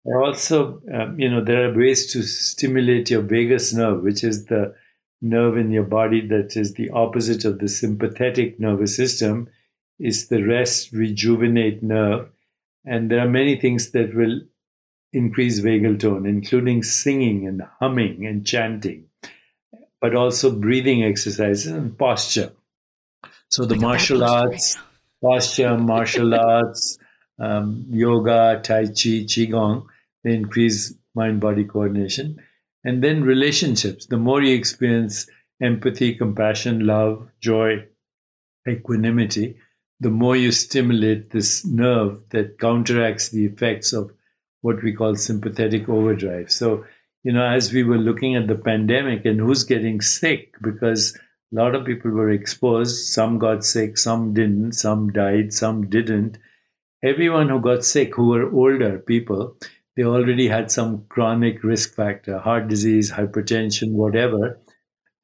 Also, 0.05 0.81
um, 0.93 1.19
you 1.19 1.29
know, 1.29 1.43
there 1.43 1.69
are 1.69 1.77
ways 1.77 2.11
to 2.13 2.23
stimulate 2.23 3.09
your 3.09 3.21
vagus 3.21 3.73
nerve, 3.73 4.03
which 4.03 4.23
is 4.23 4.45
the 4.45 4.73
nerve 5.21 5.57
in 5.57 5.69
your 5.71 5.83
body 5.83 6.25
that 6.27 6.55
is 6.55 6.75
the 6.75 6.89
opposite 6.91 7.43
of 7.43 7.59
the 7.59 7.67
sympathetic 7.67 8.59
nervous 8.59 8.95
system, 8.95 9.49
is 9.99 10.29
the 10.29 10.41
rest 10.43 10.93
rejuvenate 10.93 11.83
nerve. 11.83 12.29
And 12.89 13.11
there 13.11 13.19
are 13.19 13.29
many 13.29 13.55
things 13.55 13.91
that 13.91 14.15
will 14.15 14.41
increase 15.13 15.59
vagal 15.59 15.99
tone, 15.99 16.25
including 16.25 16.81
singing 16.81 17.47
and 17.47 17.61
humming 17.79 18.25
and 18.25 18.43
chanting, 18.43 19.05
but 20.01 20.15
also 20.15 20.51
breathing 20.51 21.03
exercises 21.03 21.67
and 21.67 21.95
posture. 21.95 22.51
So 23.49 23.65
the 23.65 23.75
martial 23.75 24.23
arts, 24.23 24.75
posture, 25.21 25.77
martial 25.77 26.33
arts, 26.49 26.97
um, 27.37 27.85
yoga, 27.91 28.59
tai 28.63 28.85
chi, 28.85 29.25
qigong, 29.29 29.85
they 30.23 30.33
increase 30.33 30.91
mind-body 31.13 31.65
coordination. 31.65 32.39
And 32.83 33.03
then 33.03 33.23
relationships. 33.23 34.07
The 34.07 34.17
more 34.17 34.41
you 34.41 34.55
experience 34.55 35.27
empathy, 35.61 36.15
compassion, 36.15 36.87
love, 36.87 37.29
joy, 37.39 37.85
equanimity, 38.67 39.57
the 39.99 40.09
more 40.09 40.35
you 40.35 40.51
stimulate 40.51 41.31
this 41.31 41.65
nerve 41.65 42.21
that 42.29 42.59
counteracts 42.59 43.29
the 43.29 43.45
effects 43.45 43.93
of 43.93 44.11
what 44.61 44.81
we 44.83 44.93
call 44.93 45.15
sympathetic 45.15 45.89
overdrive. 45.89 46.51
So, 46.51 46.85
you 47.23 47.33
know, 47.33 47.45
as 47.45 47.73
we 47.73 47.83
were 47.83 47.97
looking 47.97 48.35
at 48.35 48.47
the 48.47 48.55
pandemic 48.55 49.25
and 49.25 49.39
who's 49.39 49.63
getting 49.63 50.01
sick, 50.01 50.55
because 50.61 51.17
a 51.51 51.55
lot 51.55 51.75
of 51.75 51.85
people 51.85 52.11
were 52.11 52.29
exposed, 52.29 53.07
some 53.13 53.39
got 53.39 53.65
sick, 53.65 53.97
some 53.97 54.33
didn't, 54.33 54.73
some 54.73 55.11
died, 55.11 55.53
some 55.53 55.89
didn't. 55.89 56.37
Everyone 57.03 57.49
who 57.49 57.59
got 57.59 57.83
sick, 57.83 58.15
who 58.15 58.27
were 58.29 58.51
older 58.53 58.99
people, 58.99 59.55
they 59.95 60.03
already 60.03 60.47
had 60.47 60.71
some 60.71 61.05
chronic 61.09 61.63
risk 61.63 61.95
factor, 61.95 62.37
heart 62.37 62.67
disease, 62.67 63.11
hypertension, 63.11 63.91
whatever. 63.91 64.59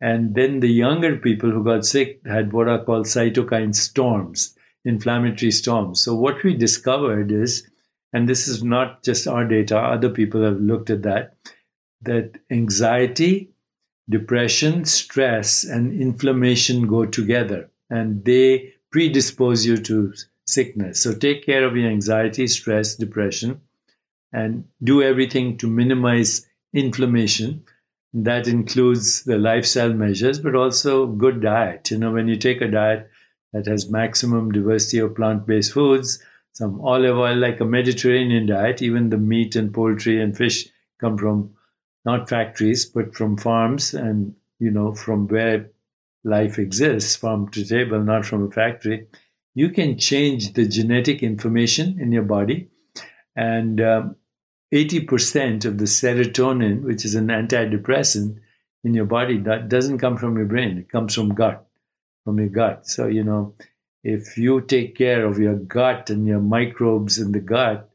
And 0.01 0.35
then 0.35 0.59
the 0.59 0.67
younger 0.67 1.15
people 1.17 1.51
who 1.51 1.63
got 1.63 1.85
sick 1.85 2.19
had 2.25 2.51
what 2.51 2.67
are 2.67 2.83
called 2.83 3.05
cytokine 3.05 3.73
storms, 3.73 4.54
inflammatory 4.85 5.51
storms. 5.51 6.01
So, 6.01 6.15
what 6.15 6.43
we 6.43 6.53
discovered 6.55 7.31
is, 7.31 7.67
and 8.13 8.29
this 8.29 8.47
is 8.47 8.63
not 8.63 9.03
just 9.03 9.27
our 9.27 9.45
data, 9.45 9.77
other 9.77 10.09
people 10.09 10.43
have 10.43 10.59
looked 10.59 10.89
at 10.89 11.03
that, 11.03 11.35
that 12.03 12.37
anxiety, 12.49 13.49
depression, 14.09 14.85
stress, 14.85 15.63
and 15.63 15.99
inflammation 15.99 16.87
go 16.87 17.05
together 17.05 17.69
and 17.89 18.23
they 18.23 18.73
predispose 18.91 19.65
you 19.65 19.77
to 19.77 20.13
sickness. 20.45 21.01
So, 21.01 21.13
take 21.13 21.45
care 21.45 21.65
of 21.65 21.75
your 21.75 21.89
anxiety, 21.89 22.47
stress, 22.47 22.95
depression 22.95 23.59
and 24.35 24.65
do 24.83 25.01
everything 25.01 25.57
to 25.57 25.67
minimize 25.67 26.45
inflammation. 26.73 27.63
That 28.13 28.47
includes 28.47 29.23
the 29.23 29.37
lifestyle 29.37 29.93
measures, 29.93 30.39
but 30.39 30.55
also 30.55 31.07
good 31.07 31.41
diet. 31.41 31.89
You 31.89 31.97
know, 31.97 32.11
when 32.11 32.27
you 32.27 32.35
take 32.35 32.61
a 32.61 32.67
diet 32.67 33.09
that 33.55 33.67
has 33.67 33.89
maximum 33.89 34.51
diversity 34.51 34.99
of 34.99 35.15
plant 35.15 35.47
based 35.47 35.71
foods, 35.71 36.21
some 36.51 36.81
olive 36.81 37.15
oil, 37.15 37.37
like 37.37 37.61
a 37.61 37.65
Mediterranean 37.65 38.47
diet, 38.47 38.81
even 38.81 39.09
the 39.09 39.17
meat 39.17 39.55
and 39.55 39.73
poultry 39.73 40.21
and 40.21 40.35
fish 40.35 40.67
come 40.99 41.17
from 41.17 41.53
not 42.03 42.27
factories, 42.27 42.85
but 42.85 43.15
from 43.15 43.37
farms 43.37 43.93
and, 43.93 44.35
you 44.59 44.69
know, 44.69 44.93
from 44.93 45.29
where 45.29 45.69
life 46.25 46.59
exists, 46.59 47.15
farm 47.15 47.49
to 47.51 47.63
table, 47.63 48.03
not 48.03 48.25
from 48.25 48.43
a 48.43 48.51
factory. 48.51 49.07
You 49.53 49.69
can 49.69 49.97
change 49.97 50.51
the 50.51 50.67
genetic 50.67 51.23
information 51.23 51.97
in 51.97 52.11
your 52.11 52.23
body. 52.23 52.67
And 53.37 53.79
um, 53.79 54.17
80% 54.73 55.63
of 55.63 55.77
the 55.77 55.85
serotonin, 55.85 56.81
which 56.81 57.05
is 57.05 57.15
an 57.15 57.27
antidepressant 57.27 58.37
in 58.83 58.93
your 58.93 59.05
body, 59.05 59.37
that 59.39 59.69
doesn't 59.69 59.99
come 59.99 60.17
from 60.17 60.35
your 60.35 60.45
brain. 60.45 60.77
It 60.77 60.89
comes 60.89 61.15
from 61.15 61.33
gut, 61.33 61.65
from 62.25 62.39
your 62.39 62.49
gut. 62.49 62.87
So, 62.87 63.07
you 63.07 63.23
know, 63.23 63.53
if 64.03 64.37
you 64.37 64.59
take 64.59 64.97
care 64.97 65.25
of 65.25 65.39
your 65.39 65.55
gut 65.55 66.09
and 66.09 66.27
your 66.27 66.41
microbes 66.41 67.17
in 67.17 67.31
the 67.31 67.39
gut, 67.39 67.89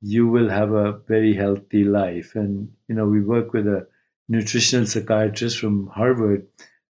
you 0.00 0.26
will 0.28 0.48
have 0.48 0.72
a 0.72 0.92
very 0.92 1.34
healthy 1.34 1.84
life. 1.84 2.34
And, 2.34 2.72
you 2.88 2.94
know, 2.94 3.06
we 3.06 3.20
work 3.20 3.52
with 3.52 3.66
a 3.66 3.86
nutritional 4.28 4.86
psychiatrist 4.86 5.58
from 5.58 5.88
Harvard, 5.88 6.46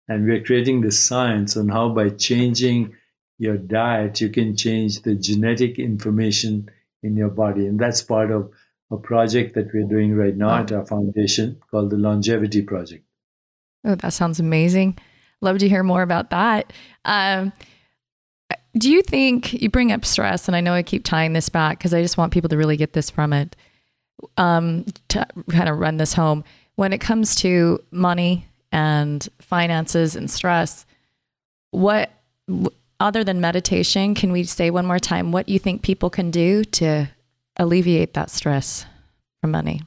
and 0.07 0.25
we're 0.25 0.43
creating 0.43 0.81
the 0.81 0.91
science 0.91 1.55
on 1.55 1.69
how 1.69 1.89
by 1.89 2.09
changing 2.09 2.95
your 3.39 3.57
diet, 3.57 4.21
you 4.21 4.29
can 4.29 4.55
change 4.55 5.01
the 5.01 5.15
genetic 5.15 5.79
information 5.79 6.69
in 7.01 7.15
your 7.15 7.29
body. 7.29 7.67
And 7.67 7.79
that's 7.79 8.01
part 8.01 8.31
of 8.31 8.51
a 8.91 8.97
project 8.97 9.55
that 9.55 9.73
we're 9.73 9.87
doing 9.87 10.15
right 10.15 10.35
now 10.35 10.59
at 10.59 10.71
our 10.71 10.85
foundation 10.85 11.59
called 11.71 11.89
the 11.89 11.97
Longevity 11.97 12.61
Project. 12.61 13.03
Oh, 13.83 13.95
that 13.95 14.13
sounds 14.13 14.39
amazing. 14.39 14.97
Love 15.43 15.57
to 15.59 15.69
hear 15.69 15.83
more 15.83 16.01
about 16.01 16.29
that. 16.29 16.71
Um, 17.03 17.51
do 18.77 18.89
you 18.89 19.01
think 19.01 19.53
you 19.53 19.69
bring 19.69 19.91
up 19.91 20.05
stress? 20.05 20.47
And 20.47 20.55
I 20.55 20.61
know 20.61 20.73
I 20.73 20.83
keep 20.83 21.03
tying 21.03 21.33
this 21.33 21.49
back 21.49 21.77
because 21.77 21.93
I 21.93 22.01
just 22.01 22.17
want 22.17 22.33
people 22.33 22.49
to 22.49 22.57
really 22.57 22.77
get 22.77 22.93
this 22.93 23.09
from 23.09 23.33
it 23.33 23.55
um, 24.37 24.85
to 25.09 25.27
kind 25.49 25.69
of 25.69 25.77
run 25.77 25.97
this 25.97 26.13
home. 26.13 26.43
When 26.75 26.93
it 26.93 26.99
comes 26.99 27.35
to 27.35 27.83
money 27.91 28.47
and 28.71 29.27
finances 29.39 30.15
and 30.15 30.31
stress, 30.31 30.85
what 31.71 32.09
other 32.99 33.23
than 33.23 33.41
meditation, 33.41 34.15
can 34.15 34.31
we 34.31 34.43
say 34.45 34.69
one 34.69 34.85
more 34.85 34.99
time 34.99 35.31
what 35.31 35.49
you 35.49 35.59
think 35.59 35.81
people 35.81 36.09
can 36.09 36.31
do 36.31 36.63
to 36.63 37.09
alleviate 37.57 38.13
that 38.13 38.31
stress 38.31 38.85
from 39.41 39.51
money? 39.51 39.81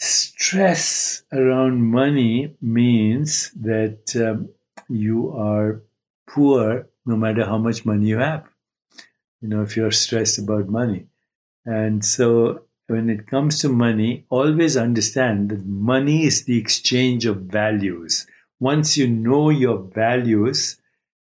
Stress 0.00 1.22
around 1.32 1.82
money 1.82 2.54
means 2.60 3.50
that 3.60 4.14
um, 4.16 4.48
you 4.88 5.32
are 5.36 5.82
poor 6.28 6.88
no 7.06 7.16
matter 7.16 7.44
how 7.44 7.58
much 7.58 7.84
money 7.84 8.08
you 8.08 8.18
have. 8.18 8.44
You 9.40 9.48
know, 9.48 9.62
if 9.62 9.76
you're 9.76 9.90
stressed 9.90 10.38
about 10.38 10.68
money. 10.68 11.06
And 11.64 12.04
so 12.04 12.62
when 12.86 13.10
it 13.10 13.26
comes 13.26 13.60
to 13.60 13.68
money, 13.68 14.24
always 14.30 14.76
understand 14.76 15.50
that 15.50 15.66
money 15.66 16.24
is 16.24 16.44
the 16.44 16.58
exchange 16.58 17.26
of 17.26 17.42
values. 17.42 18.26
Once 18.60 18.96
you 18.96 19.08
know 19.08 19.50
your 19.50 19.78
values, 19.78 20.80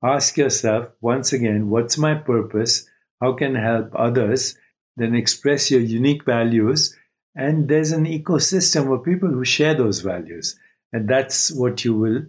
ask 0.03 0.37
yourself 0.37 0.89
once 1.01 1.31
again, 1.31 1.69
what's 1.69 1.97
my 1.97 2.15
purpose? 2.15 2.87
How 3.21 3.33
can 3.33 3.55
I 3.55 3.61
help 3.61 3.91
others? 3.95 4.57
then 4.97 5.15
express 5.15 5.71
your 5.71 5.81
unique 5.81 6.25
values. 6.25 6.95
And 7.35 7.67
there's 7.67 7.91
an 7.91 8.05
ecosystem 8.05 8.93
of 8.93 9.05
people 9.05 9.29
who 9.29 9.45
share 9.45 9.73
those 9.73 10.01
values. 10.01 10.59
And 10.91 11.07
that's 11.07 11.51
what 11.51 11.85
you 11.85 11.95
will 11.95 12.25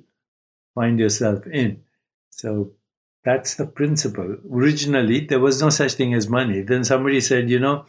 find 0.74 0.98
yourself 0.98 1.46
in. 1.46 1.82
So 2.30 2.72
that's 3.24 3.56
the 3.56 3.66
principle. 3.66 4.36
Originally, 4.50 5.26
there 5.26 5.40
was 5.40 5.60
no 5.62 5.70
such 5.70 5.94
thing 5.94 6.14
as 6.14 6.28
money. 6.28 6.62
Then 6.62 6.84
somebody 6.84 7.20
said, 7.20 7.50
you 7.50 7.58
know, 7.58 7.84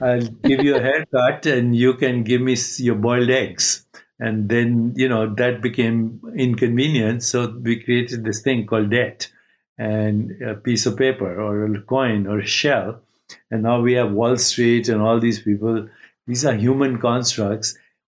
I'll 0.00 0.20
give 0.20 0.64
you 0.64 0.76
a 0.76 0.80
haircut 0.88 1.46
and 1.46 1.76
you 1.76 1.94
can 1.94 2.22
give 2.22 2.40
me 2.40 2.56
your 2.78 2.94
boiled 2.94 3.30
eggs. 3.30 3.86
And 4.18 4.48
then, 4.48 4.94
you 4.96 5.08
know, 5.08 5.34
that 5.34 5.60
became 5.60 6.20
inconvenient. 6.36 7.22
So 7.22 7.54
we 7.60 7.82
created 7.82 8.24
this 8.24 8.40
thing 8.40 8.66
called 8.66 8.90
debt 8.90 9.30
and 9.78 10.40
a 10.40 10.54
piece 10.54 10.86
of 10.86 10.96
paper 10.96 11.38
or 11.38 11.66
a 11.66 11.82
coin 11.82 12.26
or 12.26 12.38
a 12.38 12.46
shell 12.46 13.02
and 13.50 13.62
now 13.62 13.80
we 13.80 13.94
have 13.94 14.12
Wall 14.12 14.36
Street 14.36 14.88
and 14.88 15.00
all 15.00 15.20
these 15.20 15.40
people. 15.40 15.88
These 16.26 16.44
are 16.44 16.54
human 16.54 16.98
constructs. 16.98 17.76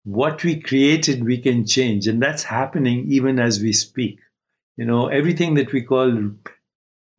What 0.06 0.44
we 0.44 0.60
created, 0.60 1.24
we 1.24 1.38
can 1.38 1.66
change. 1.66 2.06
And 2.06 2.22
that's 2.22 2.44
happening 2.44 3.06
even 3.08 3.40
as 3.40 3.60
we 3.60 3.72
speak. 3.72 4.20
You 4.76 4.84
know, 4.84 5.08
everything 5.08 5.54
that 5.54 5.72
we 5.72 5.82
call 5.82 6.30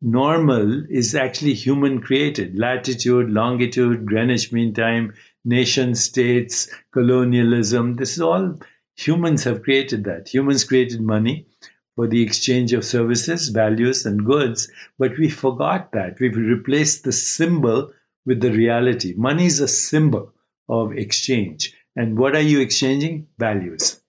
normal 0.00 0.84
is 0.88 1.14
actually 1.14 1.52
human 1.52 2.00
created 2.00 2.58
latitude, 2.58 3.28
longitude, 3.28 4.06
Greenwich 4.06 4.52
Mean 4.52 4.72
Time, 4.72 5.12
nation 5.44 5.94
states, 5.94 6.70
colonialism. 6.90 7.96
This 7.96 8.12
is 8.12 8.22
all 8.22 8.58
humans 8.96 9.44
have 9.44 9.64
created 9.64 10.04
that. 10.04 10.32
Humans 10.32 10.64
created 10.64 11.02
money 11.02 11.46
for 11.94 12.06
the 12.06 12.22
exchange 12.22 12.72
of 12.72 12.86
services, 12.86 13.50
values, 13.50 14.06
and 14.06 14.24
goods. 14.24 14.66
But 14.98 15.18
we 15.18 15.28
forgot 15.28 15.92
that. 15.92 16.18
We've 16.20 16.34
replaced 16.34 17.04
the 17.04 17.12
symbol 17.12 17.92
with 18.24 18.40
the 18.40 18.50
reality. 18.50 19.12
Money 19.14 19.44
is 19.44 19.60
a 19.60 19.68
symbol 19.68 20.32
of 20.70 20.96
exchange. 20.96 21.74
And 21.98 22.16
what 22.16 22.36
are 22.36 22.40
you 22.40 22.60
exchanging? 22.60 23.26
Values. 23.38 24.00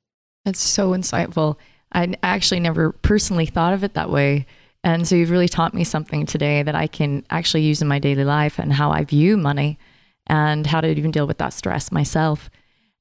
That's 0.46 0.62
so 0.62 0.92
insightful. 0.92 1.58
I 1.92 2.14
actually 2.22 2.60
never 2.60 2.92
personally 2.92 3.48
thought 3.48 3.74
of 3.74 3.84
it 3.84 3.96
that 3.96 4.12
way. 4.12 4.46
And 4.84 5.08
so 5.08 5.16
you've 5.16 5.32
really 5.32 5.50
taught 5.50 5.74
me 5.74 5.84
something 5.84 6.28
today 6.28 6.62
that 6.62 6.76
I 6.76 6.86
can 6.86 7.26
actually 7.32 7.64
use 7.64 7.82
in 7.82 7.88
my 7.88 7.98
daily 7.98 8.24
life 8.24 8.60
and 8.60 8.72
how 8.72 8.92
I 8.92 9.06
view 9.06 9.38
money 9.38 9.80
and 10.28 10.68
how 10.68 10.82
to 10.82 10.88
even 10.88 11.10
deal 11.10 11.26
with 11.26 11.40
that 11.40 11.52
stress 11.52 11.92
myself. 11.92 12.52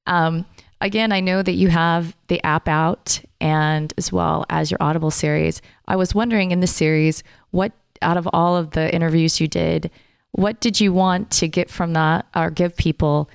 Um, 0.07 0.47
again, 0.81 1.11
I 1.11 1.19
know 1.19 1.43
that 1.43 1.51
you 1.53 1.67
have 1.69 2.17
the 2.27 2.43
app 2.43 2.67
out 2.67 3.21
and 3.39 3.93
as 3.95 4.11
well 4.11 4.43
as 4.49 4.71
your 4.71 4.79
Audible 4.81 5.11
series. 5.11 5.61
I 5.87 5.97
was 5.97 6.15
wondering 6.15 6.49
in 6.49 6.61
the 6.61 6.67
series, 6.67 7.23
what 7.51 7.73
out 8.01 8.17
of 8.17 8.27
all 8.33 8.57
of 8.57 8.71
the 8.71 8.93
interviews 8.93 9.39
you 9.39 9.47
did, 9.47 9.91
what 10.31 10.59
did 10.59 10.81
you 10.81 10.91
want 10.91 11.29
to 11.29 11.47
get 11.47 11.69
from 11.69 11.93
that 11.93 12.25
or 12.35 12.49
give 12.49 12.75
people 12.75 13.29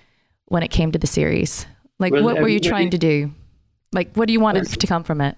when 0.55 0.63
it 0.63 0.71
came 0.71 0.93
to 0.93 0.99
the 1.01 1.07
series? 1.07 1.67
Like, 1.99 2.13
well, 2.13 2.23
what 2.23 2.41
were 2.41 2.49
you 2.49 2.61
trying 2.61 2.91
to 2.91 2.99
do? 2.99 3.33
Like, 3.93 4.15
what 4.15 4.29
do 4.29 4.33
you 4.33 4.39
want 4.39 4.65
to 4.65 4.87
come 4.87 5.03
from 5.03 5.21
it? 5.21 5.37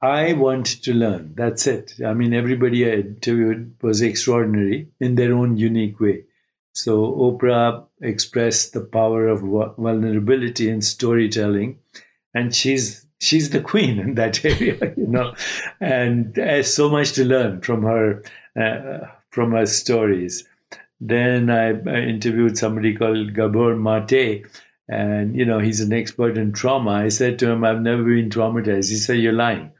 I 0.00 0.34
want 0.34 0.66
to 0.84 0.94
learn. 0.94 1.34
That's 1.36 1.66
it. 1.66 1.94
I 2.06 2.14
mean, 2.14 2.32
everybody 2.32 2.86
I 2.86 2.94
interviewed 2.94 3.74
was 3.82 4.02
extraordinary 4.02 4.88
in 5.00 5.16
their 5.16 5.32
own 5.32 5.56
unique 5.56 5.98
way. 5.98 6.24
So 6.74 7.12
Oprah 7.12 7.84
expressed 8.00 8.72
the 8.72 8.82
power 8.82 9.26
of 9.26 9.40
vulnerability 9.40 10.70
in 10.70 10.80
storytelling, 10.80 11.78
and 12.32 12.54
she's 12.54 13.04
she's 13.18 13.50
the 13.50 13.60
queen 13.60 13.98
in 13.98 14.14
that 14.14 14.44
area, 14.52 14.94
you 14.96 15.08
know. 15.08 15.34
And 15.80 16.34
there's 16.34 16.72
so 16.72 16.88
much 16.88 17.12
to 17.12 17.24
learn 17.24 17.62
from 17.62 17.82
her 17.82 18.22
uh, 18.56 19.06
from 19.30 19.52
her 19.52 19.66
stories. 19.66 20.46
Then 21.04 21.50
I, 21.50 21.70
I 21.70 22.02
interviewed 22.02 22.56
somebody 22.56 22.94
called 22.94 23.34
Gabor 23.34 23.74
Mate, 23.74 24.46
and 24.88 25.34
you 25.34 25.44
know 25.44 25.58
he's 25.58 25.80
an 25.80 25.92
expert 25.92 26.38
in 26.38 26.52
trauma. 26.52 26.92
I 26.92 27.08
said 27.08 27.40
to 27.40 27.50
him, 27.50 27.64
"I've 27.64 27.80
never 27.80 28.04
been 28.04 28.30
traumatized." 28.30 28.88
He 28.88 28.96
said, 28.96 29.18
"You're 29.18 29.32
lying." 29.32 29.72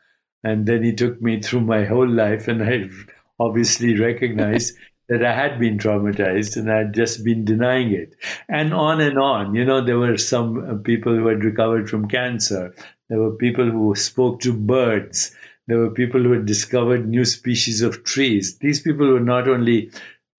And 0.42 0.66
then 0.66 0.82
he 0.82 0.92
took 0.92 1.22
me 1.22 1.40
through 1.40 1.60
my 1.60 1.84
whole 1.84 2.08
life, 2.08 2.48
and 2.48 2.60
I 2.60 2.90
obviously 3.38 3.96
recognized 3.96 4.76
that 5.08 5.24
I 5.24 5.32
had 5.32 5.60
been 5.60 5.78
traumatized 5.78 6.56
and 6.56 6.72
I 6.72 6.78
had 6.78 6.94
just 6.94 7.22
been 7.22 7.44
denying 7.44 7.92
it. 7.92 8.14
And 8.48 8.72
on 8.72 9.00
and 9.00 9.18
on. 9.18 9.54
You 9.54 9.64
know, 9.64 9.80
there 9.80 9.98
were 9.98 10.16
some 10.16 10.68
uh, 10.68 10.74
people 10.82 11.14
who 11.14 11.26
had 11.26 11.44
recovered 11.44 11.90
from 11.90 12.08
cancer, 12.08 12.74
there 13.08 13.20
were 13.20 13.36
people 13.36 13.70
who 13.70 13.94
spoke 13.94 14.40
to 14.40 14.52
birds, 14.52 15.34
there 15.68 15.78
were 15.78 15.90
people 15.90 16.22
who 16.22 16.32
had 16.32 16.46
discovered 16.46 17.08
new 17.08 17.24
species 17.24 17.82
of 17.82 18.02
trees. 18.04 18.58
These 18.58 18.80
people 18.80 19.06
were 19.06 19.20
not 19.20 19.48
only 19.48 19.90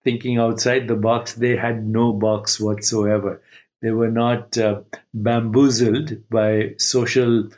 thinking 0.04 0.38
outside 0.38 0.86
the 0.86 0.96
box, 0.96 1.34
they 1.34 1.56
had 1.56 1.86
no 1.86 2.12
box 2.12 2.60
whatsoever. 2.60 3.42
They 3.82 3.90
were 3.90 4.10
not 4.10 4.56
uh, 4.56 4.82
bamboozled 5.12 6.28
by 6.30 6.74
social 6.78 7.48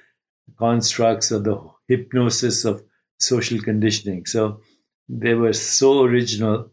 constructs 0.59 1.31
or 1.31 1.41
the 1.41 1.61
hypnosis 1.89 2.65
of 2.65 2.83
social 3.19 3.61
conditioning. 3.61 4.27
So 4.27 4.61
they 5.09 5.35
were 5.35 5.53
so 5.53 6.03
original 6.03 6.71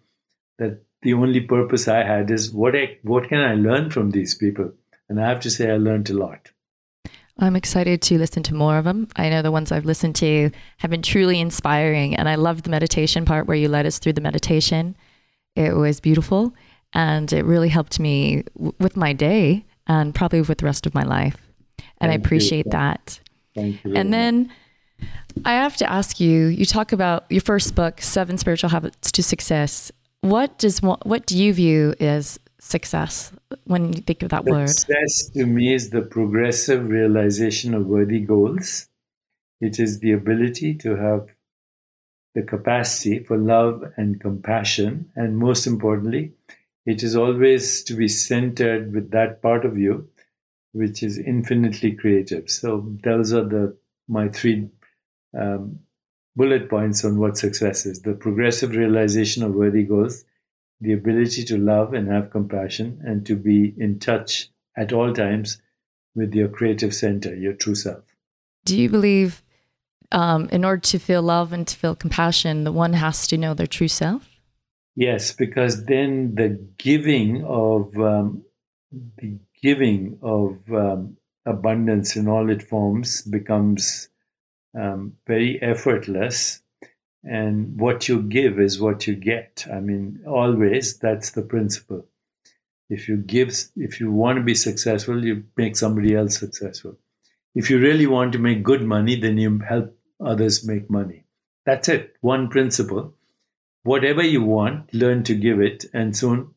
that 0.60 0.84
the 1.02 1.14
only 1.14 1.42
purpose 1.42 1.88
I 1.88 2.04
had 2.04 2.32
is 2.32 2.52
what 2.52 2.76
I, 2.76 2.98
what 3.04 3.28
can 3.28 3.40
I 3.40 3.56
learn 3.56 3.90
from 3.90 4.12
these 4.12 4.36
people? 4.36 4.72
And 5.10 5.20
I 5.20 5.28
have 5.28 5.42
to 5.42 5.52
say, 5.52 5.70
I 5.70 5.78
learned 5.78 6.10
a 6.10 6.14
lot. 6.14 6.50
I'm 7.40 7.56
excited 7.56 8.02
to 8.04 8.18
listen 8.18 8.44
to 8.44 8.54
more 8.54 8.78
of 8.78 8.86
them. 8.86 9.08
I 9.16 9.30
know 9.30 9.42
the 9.42 9.52
ones 9.52 9.72
I've 9.72 9.86
listened 9.86 10.16
to 10.18 10.52
have 10.78 10.92
been 10.92 11.02
truly 11.02 11.40
inspiring, 11.40 12.16
and 12.16 12.30
I 12.30 12.36
loved 12.36 12.64
the 12.64 12.70
meditation 12.70 13.26
part 13.26 13.48
where 13.48 13.58
you 13.58 13.68
led 13.68 13.88
us 13.88 13.98
through 13.98 14.14
the 14.14 14.22
meditation. 14.22 14.96
It 15.56 15.76
was 15.76 16.00
beautiful, 16.00 16.54
and 16.94 17.32
it 17.32 17.46
really 17.46 17.70
helped 17.70 18.00
me 18.00 18.44
w- 18.56 18.74
with 18.80 18.98
my 18.98 19.13
day 19.13 19.66
and 19.88 20.13
probably 20.16 20.42
with 20.42 20.60
the 20.60 20.66
rest 20.66 20.86
of 20.86 20.94
my 20.94 21.04
life. 21.04 21.38
And 22.00 22.10
Thank 22.10 22.12
I 22.12 22.16
appreciate 22.16 22.66
you. 22.66 22.72
that. 22.72 23.20
Thank 23.56 23.84
you. 23.84 23.94
And 23.96 24.13
then 24.13 24.52
I 25.46 25.54
have 25.54 25.78
to 25.78 25.92
ask 25.92 26.20
you. 26.20 26.48
You 26.48 26.66
talk 26.66 26.92
about 26.92 27.26
your 27.30 27.42
first 27.42 27.76
book, 27.76 28.02
Seven 28.02 28.38
Spiritual 28.38 28.70
Habits 28.70 29.12
to 29.12 29.24
Success 29.24 29.92
what 30.24 30.58
does 30.58 30.80
what 30.80 31.26
do 31.26 31.38
you 31.38 31.54
view 31.54 31.94
as 32.00 32.39
success 32.60 33.34
when 33.66 33.92
you 33.92 34.02
think 34.02 34.24
of 34.24 34.30
that 34.30 34.46
success 34.46 34.54
word? 34.54 34.70
Success 34.70 35.30
to 35.32 35.46
me 35.46 35.74
is 35.74 35.89
the 35.89 36.02
progressive 36.02 36.88
realization 36.88 37.74
of 37.74 37.86
worthy 37.88 38.22
goals. 38.22 38.88
It 39.60 39.80
is 39.80 40.00
the 40.00 40.13
ability 40.13 40.76
to 40.76 40.96
have 40.96 41.28
the 42.36 42.41
capacity 42.41 43.19
for 43.24 43.38
love 43.38 43.84
and 43.98 44.19
compassion, 44.19 45.10
and 45.15 45.38
most 45.38 45.67
importantly, 45.67 46.34
it 46.86 47.04
is 47.04 47.15
always 47.15 47.84
to 47.84 47.93
be 47.93 48.08
centered 48.08 48.93
with 48.93 49.12
that 49.12 49.41
part 49.41 49.65
of 49.65 49.78
you 49.78 50.08
which 50.74 51.04
is 51.04 51.17
infinitely 51.17 51.93
creative. 51.93 52.50
So 52.50 52.91
those 53.04 53.32
are 53.32 53.46
the 53.46 53.78
my 54.08 54.28
three 54.28 54.69
um, 55.39 55.80
bullet 56.36 56.69
points 56.69 57.06
on 57.06 57.19
what 57.19 57.38
success 57.38 57.86
is 57.86 58.02
the 58.02 58.13
progressive 58.13 58.76
realization 58.76 59.43
of 59.43 59.54
worthy 59.54 59.84
goals, 59.84 60.26
the 60.82 60.93
ability 60.93 61.46
to 61.46 61.58
love 61.58 61.93
and 61.93 62.08
have 62.10 62.32
compassion, 62.32 63.02
and 63.06 63.26
to 63.28 63.36
be 63.36 63.74
in 63.78 64.00
touch 64.00 64.50
at 64.76 64.91
all 64.91 65.13
times 65.13 65.62
with 66.15 66.34
your 66.34 66.50
creative 66.50 66.93
center, 66.93 67.34
your 67.34 67.54
true 67.54 67.76
self. 67.76 68.04
Do 68.65 68.78
you 68.78 68.89
believe 68.89 69.43
um, 70.13 70.47
in 70.52 70.63
order 70.63 70.82
to 70.82 70.99
feel 70.99 71.21
love 71.21 71.52
and 71.52 71.67
to 71.67 71.76
feel 71.76 71.95
compassion, 71.95 72.63
the 72.63 72.71
one 72.71 72.93
has 72.93 73.28
to 73.28 73.38
know 73.38 73.54
their 73.54 73.67
true 73.67 73.88
self? 73.88 74.30
Yes, 74.95 75.32
because 75.32 75.86
then 75.86 76.36
the 76.36 76.49
giving 76.78 77.43
of 77.45 77.95
um, 77.97 78.43
the 79.17 79.39
giving 79.62 80.19
of 80.21 80.60
um, 80.71 81.17
abundance 81.45 82.15
in 82.15 82.28
all 82.28 82.49
its 82.49 82.65
forms 82.65 83.23
becomes 83.23 84.10
um, 84.80 85.13
very 85.28 85.62
effortless. 85.62 86.62
And 87.23 87.80
what 87.80 88.08
you 88.08 88.21
give 88.21 88.60
is 88.60 88.82
what 88.82 89.08
you 89.08 89.15
get. 89.15 89.65
I 89.73 89.80
mean, 89.80 90.23
always 90.28 90.97
that's 90.97 91.32
the 91.32 91.41
principle. 91.41 92.06
If 92.89 93.08
you 93.08 93.17
give, 93.17 93.56
if 93.76 93.99
you 93.99 94.12
want 94.12 94.38
to 94.38 94.43
be 94.43 94.56
successful, 94.56 95.26
you 95.26 95.45
make 95.58 95.76
somebody 95.76 96.15
else 96.15 96.38
successful. 96.38 96.97
If 97.56 97.69
you 97.69 97.80
really 97.80 98.08
want 98.08 98.34
to 98.34 98.39
make 98.39 98.62
good 98.62 98.84
money, 98.84 99.15
then 99.15 99.38
you 99.38 99.60
help 99.60 99.95
others 100.26 100.66
make 100.66 100.90
money. 100.90 101.26
That's 101.66 101.90
it. 101.90 102.16
One 102.22 102.50
principle. 102.50 103.14
Whatever 103.84 104.24
you 104.24 104.44
want, 104.44 104.94
learn 104.94 105.24
to 105.24 105.36
give 105.36 105.60
it, 105.60 105.86
and 105.94 106.16
soon 106.16 106.54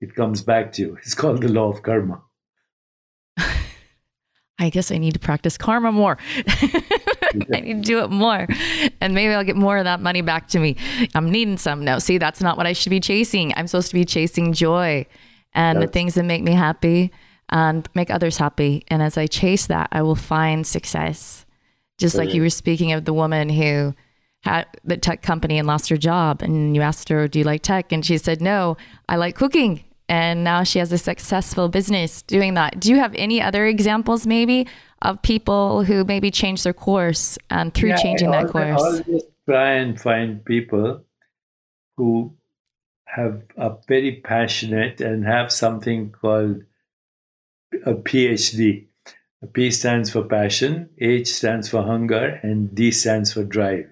it 0.00 0.14
comes 0.14 0.42
back 0.42 0.72
to 0.72 0.82
you. 0.82 0.96
It's 1.02 1.14
called 1.14 1.42
the 1.42 1.48
law 1.48 1.70
of 1.70 1.82
karma. 1.82 2.22
I 4.58 4.70
guess 4.70 4.90
I 4.90 4.98
need 4.98 5.12
to 5.14 5.18
practice 5.18 5.56
karma 5.58 5.92
more. 5.92 6.18
I 7.54 7.60
need 7.60 7.74
to 7.76 7.80
do 7.82 8.00
it 8.00 8.10
more. 8.10 8.46
And 9.00 9.14
maybe 9.14 9.32
I'll 9.32 9.44
get 9.44 9.56
more 9.56 9.78
of 9.78 9.84
that 9.84 10.00
money 10.00 10.22
back 10.22 10.48
to 10.48 10.58
me. 10.58 10.76
I'm 11.14 11.30
needing 11.30 11.56
some. 11.58 11.84
No, 11.84 11.98
see, 11.98 12.18
that's 12.18 12.40
not 12.40 12.56
what 12.56 12.66
I 12.66 12.72
should 12.72 12.90
be 12.90 13.00
chasing. 13.00 13.52
I'm 13.56 13.66
supposed 13.66 13.88
to 13.88 13.94
be 13.94 14.04
chasing 14.04 14.52
joy 14.52 15.06
and 15.52 15.82
the 15.82 15.86
things 15.86 16.14
that 16.14 16.24
make 16.24 16.42
me 16.42 16.52
happy 16.52 17.10
and 17.50 17.88
make 17.94 18.10
others 18.10 18.36
happy. 18.36 18.84
And 18.88 19.02
as 19.02 19.16
I 19.18 19.26
chase 19.26 19.66
that, 19.66 19.88
I 19.92 20.02
will 20.02 20.14
find 20.14 20.66
success. 20.66 21.44
Just 22.00 22.16
like 22.16 22.34
you 22.34 22.42
were 22.42 22.50
speaking 22.50 22.92
of 22.92 23.04
the 23.04 23.12
woman 23.12 23.48
who 23.48 23.94
had 24.42 24.66
the 24.82 24.96
tech 24.96 25.22
company 25.22 25.58
and 25.58 25.68
lost 25.68 25.88
her 25.90 25.96
job. 25.96 26.42
And 26.42 26.74
you 26.74 26.82
asked 26.82 27.08
her, 27.10 27.28
Do 27.28 27.38
you 27.38 27.44
like 27.44 27.62
tech? 27.62 27.92
And 27.92 28.04
she 28.04 28.18
said, 28.18 28.40
No, 28.40 28.76
I 29.08 29.16
like 29.16 29.36
cooking 29.36 29.84
and 30.10 30.42
now 30.42 30.64
she 30.64 30.80
has 30.80 30.90
a 30.90 30.98
successful 30.98 31.68
business 31.68 32.22
doing 32.22 32.54
that. 32.54 32.80
Do 32.80 32.90
you 32.90 32.96
have 32.96 33.14
any 33.14 33.40
other 33.40 33.64
examples, 33.64 34.26
maybe, 34.26 34.66
of 35.02 35.22
people 35.22 35.84
who 35.84 36.04
maybe 36.04 36.32
changed 36.32 36.64
their 36.64 36.72
course 36.72 37.38
and 37.48 37.72
through 37.72 37.90
yeah, 37.90 37.96
changing 37.96 38.32
that 38.32 38.48
course? 38.48 38.82
I 38.82 38.84
always 38.84 39.22
try 39.48 39.74
and 39.74 39.98
find 39.98 40.44
people 40.44 41.04
who 41.96 42.36
have 43.04 43.42
are 43.56 43.78
very 43.86 44.20
passionate 44.24 45.00
and 45.00 45.24
have 45.24 45.52
something 45.52 46.10
called 46.10 46.64
a 47.86 47.94
PhD. 47.94 48.88
P 49.46 49.70
stands 49.70 50.10
for 50.10 50.22
passion, 50.22 50.88
H 50.98 51.28
stands 51.28 51.68
for 51.68 51.82
hunger, 51.82 52.38
and 52.42 52.74
D 52.74 52.90
stands 52.90 53.32
for 53.32 53.44
drive. 53.44 53.88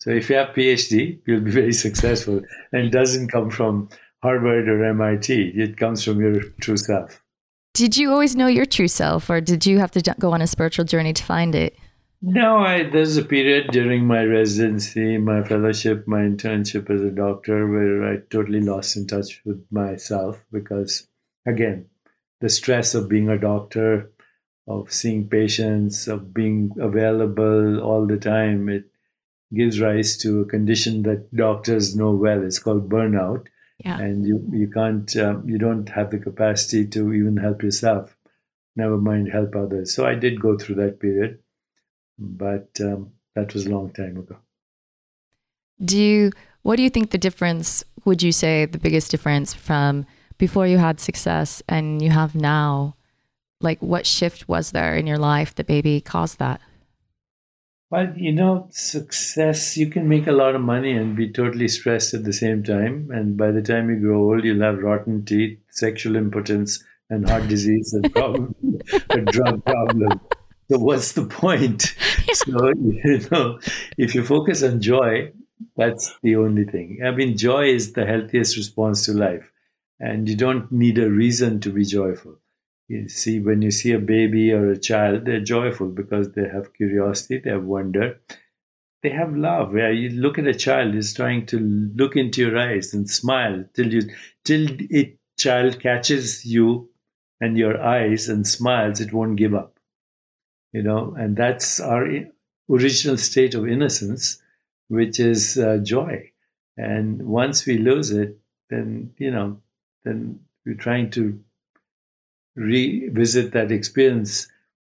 So 0.00 0.10
if 0.10 0.28
you 0.28 0.36
have 0.36 0.54
PhD, 0.54 1.20
you'll 1.26 1.40
be 1.40 1.50
very 1.62 1.72
successful. 1.72 2.42
And 2.72 2.86
it 2.86 2.90
doesn't 2.90 3.28
come 3.28 3.50
from 3.50 3.88
Harvard 4.22 4.68
or 4.68 4.84
MIT. 4.84 5.52
It 5.56 5.76
comes 5.76 6.04
from 6.04 6.20
your 6.20 6.42
true 6.60 6.76
self. 6.76 7.22
Did 7.74 7.96
you 7.96 8.12
always 8.12 8.36
know 8.36 8.48
your 8.48 8.66
true 8.66 8.88
self, 8.88 9.30
or 9.30 9.40
did 9.40 9.64
you 9.64 9.78
have 9.78 9.90
to 9.92 10.14
go 10.18 10.32
on 10.32 10.42
a 10.42 10.46
spiritual 10.46 10.84
journey 10.84 11.14
to 11.14 11.24
find 11.24 11.54
it? 11.54 11.76
No, 12.20 12.58
I, 12.58 12.84
there's 12.84 13.16
a 13.16 13.24
period 13.24 13.72
during 13.72 14.06
my 14.06 14.24
residency, 14.24 15.18
my 15.18 15.42
fellowship, 15.42 16.06
my 16.06 16.20
internship 16.20 16.88
as 16.88 17.00
a 17.00 17.10
doctor 17.10 17.66
where 17.66 18.04
I 18.04 18.18
totally 18.30 18.60
lost 18.60 18.96
in 18.96 19.08
touch 19.08 19.40
with 19.44 19.64
myself 19.72 20.44
because, 20.52 21.08
again, 21.46 21.86
the 22.40 22.48
stress 22.48 22.94
of 22.94 23.08
being 23.08 23.28
a 23.28 23.38
doctor, 23.38 24.11
of 24.66 24.92
seeing 24.92 25.28
patients, 25.28 26.08
of 26.08 26.32
being 26.32 26.70
available 26.80 27.80
all 27.80 28.06
the 28.06 28.16
time, 28.16 28.68
it 28.68 28.84
gives 29.52 29.80
rise 29.80 30.16
to 30.18 30.40
a 30.40 30.46
condition 30.46 31.02
that 31.02 31.34
doctors 31.34 31.96
know 31.96 32.12
well. 32.12 32.42
It's 32.42 32.58
called 32.58 32.88
burnout 32.88 33.46
yeah. 33.84 33.98
and 33.98 34.26
you 34.26 34.44
you 34.52 34.68
can't 34.68 35.16
um, 35.16 35.48
you 35.48 35.58
don't 35.58 35.88
have 35.88 36.10
the 36.10 36.18
capacity 36.18 36.86
to 36.86 37.12
even 37.12 37.36
help 37.36 37.62
yourself 37.62 38.16
never 38.76 38.96
mind 38.96 39.30
help 39.30 39.54
others 39.56 39.94
so 39.94 40.06
i 40.06 40.14
did 40.14 40.40
go 40.40 40.56
through 40.56 40.74
that 40.76 41.00
period 41.00 41.38
but 42.18 42.68
um, 42.80 43.10
that 43.34 43.52
was 43.54 43.66
a 43.66 43.70
long 43.70 43.92
time 43.92 44.16
ago 44.16 44.36
do 45.84 45.98
you 45.98 46.30
what 46.62 46.76
do 46.76 46.82
you 46.82 46.90
think 46.90 47.10
the 47.10 47.18
difference 47.18 47.84
would 48.04 48.22
you 48.22 48.32
say 48.32 48.66
the 48.66 48.78
biggest 48.78 49.10
difference 49.10 49.52
from 49.52 50.06
before 50.38 50.66
you 50.66 50.78
had 50.78 51.00
success 51.00 51.62
and 51.68 52.02
you 52.02 52.10
have 52.10 52.34
now 52.34 52.94
like 53.62 53.80
what 53.80 54.06
shift 54.06 54.48
was 54.48 54.72
there 54.72 54.96
in 54.96 55.06
your 55.06 55.18
life 55.18 55.54
that 55.56 55.68
maybe 55.68 56.00
caused 56.00 56.38
that? 56.38 56.60
Well, 57.90 58.10
you 58.16 58.32
know, 58.32 58.68
success, 58.70 59.76
you 59.76 59.90
can 59.90 60.08
make 60.08 60.26
a 60.26 60.32
lot 60.32 60.54
of 60.54 60.62
money 60.62 60.92
and 60.92 61.14
be 61.14 61.30
totally 61.30 61.68
stressed 61.68 62.14
at 62.14 62.24
the 62.24 62.32
same 62.32 62.62
time. 62.62 63.10
And 63.12 63.36
by 63.36 63.50
the 63.50 63.60
time 63.60 63.90
you 63.90 64.00
grow 64.00 64.30
old, 64.30 64.44
you'll 64.44 64.62
have 64.62 64.78
rotten 64.78 65.26
teeth, 65.26 65.58
sexual 65.68 66.16
impotence, 66.16 66.82
and 67.10 67.28
heart 67.28 67.48
disease, 67.48 67.92
and 67.92 68.10
probably 68.14 68.80
a 69.10 69.20
drug 69.20 69.62
problem. 69.66 70.20
So, 70.70 70.78
what's 70.78 71.12
the 71.12 71.26
point? 71.26 71.94
So, 72.32 72.72
you 72.80 73.20
know, 73.30 73.58
if 73.98 74.14
you 74.14 74.24
focus 74.24 74.62
on 74.62 74.80
joy, 74.80 75.32
that's 75.76 76.16
the 76.22 76.36
only 76.36 76.64
thing. 76.64 77.00
I 77.04 77.10
mean, 77.10 77.36
joy 77.36 77.66
is 77.66 77.92
the 77.92 78.06
healthiest 78.06 78.56
response 78.56 79.04
to 79.04 79.12
life. 79.12 79.52
And 80.00 80.26
you 80.26 80.34
don't 80.34 80.72
need 80.72 80.98
a 80.98 81.10
reason 81.10 81.60
to 81.60 81.70
be 81.70 81.84
joyful. 81.84 82.36
You 82.92 83.08
see, 83.08 83.40
when 83.40 83.62
you 83.62 83.70
see 83.70 83.92
a 83.92 83.98
baby 83.98 84.52
or 84.52 84.70
a 84.70 84.78
child, 84.78 85.24
they're 85.24 85.40
joyful 85.40 85.88
because 85.88 86.32
they 86.32 86.46
have 86.46 86.74
curiosity, 86.74 87.38
they 87.38 87.48
have 87.48 87.64
wonder, 87.64 88.20
they 89.02 89.08
have 89.08 89.34
love. 89.34 89.72
Where 89.72 89.94
you 89.94 90.10
look 90.10 90.38
at 90.38 90.46
a 90.46 90.52
child, 90.52 90.94
is 90.94 91.14
trying 91.14 91.46
to 91.46 91.58
look 91.58 92.16
into 92.16 92.42
your 92.42 92.58
eyes 92.58 92.92
and 92.92 93.08
smile 93.08 93.64
till 93.72 93.90
you 93.90 94.02
till 94.44 94.66
it 94.90 95.16
child 95.38 95.80
catches 95.80 96.44
you 96.44 96.90
and 97.40 97.56
your 97.56 97.82
eyes 97.82 98.28
and 98.28 98.46
smiles, 98.46 99.00
it 99.00 99.14
won't 99.14 99.36
give 99.36 99.54
up. 99.54 99.78
You 100.74 100.82
know, 100.82 101.14
and 101.18 101.34
that's 101.34 101.80
our 101.80 102.06
original 102.68 103.16
state 103.16 103.54
of 103.54 103.66
innocence, 103.66 104.38
which 104.88 105.18
is 105.18 105.56
uh, 105.56 105.78
joy. 105.78 106.30
And 106.76 107.22
once 107.22 107.64
we 107.64 107.78
lose 107.78 108.10
it, 108.10 108.38
then 108.68 109.14
you 109.16 109.30
know, 109.30 109.62
then 110.04 110.40
we're 110.66 110.74
trying 110.74 111.08
to 111.12 111.42
revisit 112.54 113.52
that 113.52 113.72
experience 113.72 114.48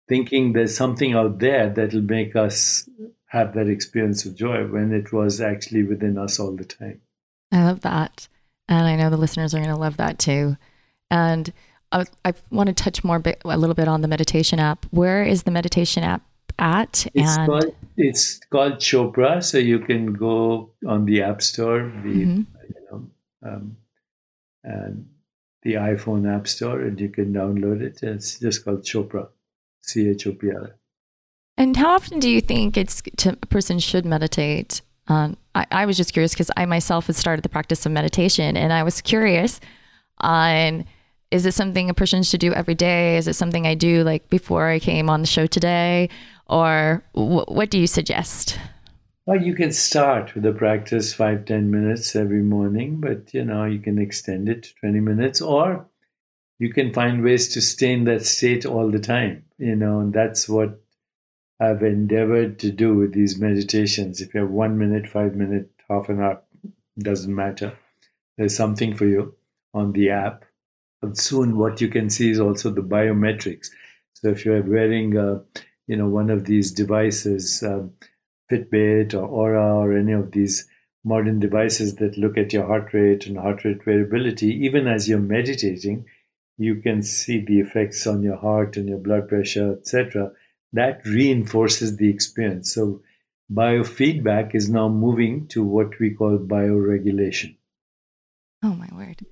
thinking 0.08 0.54
there's 0.54 0.76
something 0.76 1.14
out 1.14 1.40
there 1.40 1.70
that'll 1.70 2.02
make 2.02 2.36
us 2.36 2.90
have 3.28 3.54
that 3.54 3.68
experience 3.68 4.26
of 4.26 4.36
joy 4.36 4.66
when 4.66 4.92
it 4.92 5.14
was 5.14 5.40
actually 5.40 5.84
within 5.84 6.18
us 6.18 6.40
all 6.40 6.56
the 6.56 6.66
time. 6.66 7.00
I 7.52 7.64
love 7.64 7.82
that. 7.82 8.28
And 8.68 8.88
I 8.88 8.96
know 8.96 9.10
the 9.10 9.18
listeners 9.18 9.54
are 9.54 9.60
going 9.60 9.70
to 9.70 9.80
love 9.80 9.98
that 9.98 10.20
too. 10.20 10.58
And 11.12 11.52
I, 11.92 12.06
I 12.26 12.34
want 12.52 12.68
to 12.68 12.74
touch 12.74 13.04
more 13.04 13.20
bit, 13.20 13.42
a 13.46 13.58
little 13.58 13.76
bit 13.76 13.88
on 13.88 14.02
the 14.02 14.08
meditation 14.08 14.60
app. 14.60 14.86
Where 14.92 15.24
is 15.24 15.44
the 15.44 15.52
meditation 15.52 16.04
app 16.04 16.24
at? 16.58 17.06
It's, 17.14 17.38
and 17.38 17.48
called, 17.48 17.76
it's 17.98 18.40
called 18.52 18.74
Chopra. 18.74 19.44
So 19.44 19.58
you 19.58 19.80
can 19.80 20.14
go 20.14 20.72
on 20.88 21.06
the 21.06 21.22
App 21.22 21.42
Store, 21.42 21.80
the, 22.04 22.10
mm-hmm. 22.10 22.42
you 22.68 22.88
know, 22.92 23.10
um, 23.44 23.78
and 24.64 25.08
the 25.64 25.74
iPhone 25.74 26.34
App 26.34 26.48
Store 26.48 26.82
and 26.82 27.00
you 27.00 27.10
can 27.10 27.34
download 27.34 27.82
it. 27.82 28.02
It's 28.02 28.40
just 28.40 28.64
called 28.64 28.84
Chopra, 28.84 29.30
C 29.82 30.10
H 30.10 30.28
O 30.28 30.34
P 30.34 30.52
R. 30.52 30.76
And 31.58 31.76
how 31.76 31.90
often 31.90 32.20
do 32.20 32.30
you 32.30 32.40
think 32.40 32.78
it's 32.78 33.02
to, 33.18 33.38
a 33.42 33.46
person 33.46 33.80
should 33.80 34.06
meditate? 34.06 34.82
Um, 35.08 35.36
I, 35.56 35.66
I, 35.72 35.86
was 35.86 35.98
just 35.98 36.14
curious 36.14 36.34
because 36.34 36.52
I 36.56 36.66
myself 36.66 37.08
had 37.08 37.16
started 37.16 37.44
the 37.44 37.50
practice 37.50 37.86
of 37.86 37.92
meditation, 37.92 38.56
and 38.56 38.72
I 38.72 38.84
was 38.84 39.02
curious 39.02 39.60
on 40.20 40.86
is 41.32 41.46
it 41.46 41.54
something 41.54 41.90
a 41.90 41.94
person 41.94 42.24
should 42.24 42.40
do 42.40 42.54
every 42.54 42.76
day? 42.76 43.18
Is 43.18 43.28
it 43.28 43.34
something 43.36 43.68
I 43.68 43.76
do 43.76 44.04
like 44.04 44.30
before 44.30 44.68
I 44.68 44.80
came 44.80 45.10
on 45.10 45.22
the 45.22 45.28
show 45.28 45.46
today, 45.48 46.10
or 46.48 47.04
w- 47.14 47.46
what 47.48 47.70
do 47.70 47.78
you 47.78 47.88
suggest? 47.88 48.58
Well, 49.30 49.44
you 49.44 49.54
can 49.54 49.72
start 49.72 50.34
with 50.34 50.44
a 50.48 50.54
practice 50.54 51.14
five 51.14 51.46
ten 51.46 51.70
minutes 51.70 52.16
every 52.16 52.42
morning, 52.42 53.00
but 53.00 53.32
you 53.32 53.46
know, 53.46 53.64
you 53.66 53.78
can 53.78 54.00
extend 54.00 54.50
it 54.50 54.64
to 54.64 54.76
20 54.80 55.02
minutes, 55.02 55.40
or 55.40 55.86
you 56.58 56.74
can 56.74 56.92
find 56.92 57.24
ways 57.24 57.48
to 57.50 57.62
stay 57.62 57.94
in 57.94 58.06
that 58.06 58.26
state 58.26 58.66
all 58.66 58.90
the 58.90 58.98
time. 58.98 59.46
You 59.60 59.76
know, 59.76 60.00
and 60.00 60.12
that's 60.12 60.50
what 60.50 60.82
I've 61.60 61.84
endeavored 61.84 62.58
to 62.58 62.72
do 62.72 62.96
with 62.96 63.14
these 63.14 63.40
meditations. 63.40 64.20
If 64.20 64.34
you 64.34 64.40
have 64.40 64.50
one 64.50 64.80
minute, 64.80 65.08
five 65.08 65.36
minute, 65.36 65.70
half 65.88 66.10
an 66.10 66.22
hour, 66.22 66.42
doesn't 66.98 67.36
matter. 67.36 67.78
There's 68.36 68.56
something 68.56 68.96
for 68.96 69.06
you 69.06 69.36
on 69.76 69.92
the 69.92 70.10
app. 70.10 70.44
But 71.04 71.18
soon, 71.18 71.56
what 71.56 71.82
you 71.82 71.90
can 71.90 72.10
see 72.10 72.32
is 72.32 72.40
also 72.40 72.72
the 72.72 72.82
biometrics. 72.82 73.68
So 74.14 74.30
if 74.30 74.44
you're 74.44 74.64
wearing, 74.64 75.16
uh, 75.16 75.42
you 75.86 75.98
know, 75.98 76.08
one 76.08 76.32
of 76.32 76.46
these 76.46 76.72
devices, 76.72 77.62
um, 77.62 77.92
Fitbit 78.52 79.14
or 79.14 79.28
Oura 79.28 79.76
or 79.76 79.98
any 79.98 80.14
of 80.14 80.32
these 80.32 80.68
modern 81.04 81.40
devices 81.40 81.96
that 81.96 82.18
look 82.18 82.38
at 82.38 82.54
your 82.54 82.66
heart 82.66 82.94
rate 82.94 83.26
and 83.26 83.38
heart 83.38 83.64
rate 83.64 83.84
variability, 83.84 84.48
even 84.66 84.88
as 84.88 85.08
you're 85.08 85.20
meditating, 85.20 86.06
you 86.58 86.76
can 86.76 87.02
see 87.02 87.40
the 87.40 87.60
effects 87.60 88.06
on 88.06 88.22
your 88.22 88.36
heart 88.36 88.76
and 88.76 88.90
your 88.90 88.98
blood 88.98 89.30
pressure, 89.30 89.74
etc. 89.74 90.32
That 90.74 91.02
reinforces 91.06 91.98
the 91.98 92.10
experience. 92.10 92.74
So, 92.74 93.02
biofeedback 93.52 94.54
is 94.54 94.70
now 94.70 94.90
moving 94.90 95.48
to 95.48 95.64
what 95.64 95.98
we 96.00 96.12
call 96.12 96.38
bioregulation. 96.38 97.56
Oh, 98.62 98.76
my 98.76 98.90
word. 98.94 99.26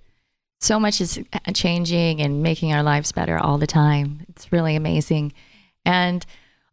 So 0.60 0.80
much 0.80 1.02
is 1.02 1.20
uh, 1.34 1.52
changing 1.52 2.22
and 2.22 2.42
making 2.42 2.74
our 2.74 2.82
lives 2.82 3.12
better 3.12 3.38
all 3.38 3.58
the 3.58 3.68
time. 3.68 4.26
It's 4.30 4.52
really 4.52 4.76
amazing. 4.76 5.34
And 5.86 6.26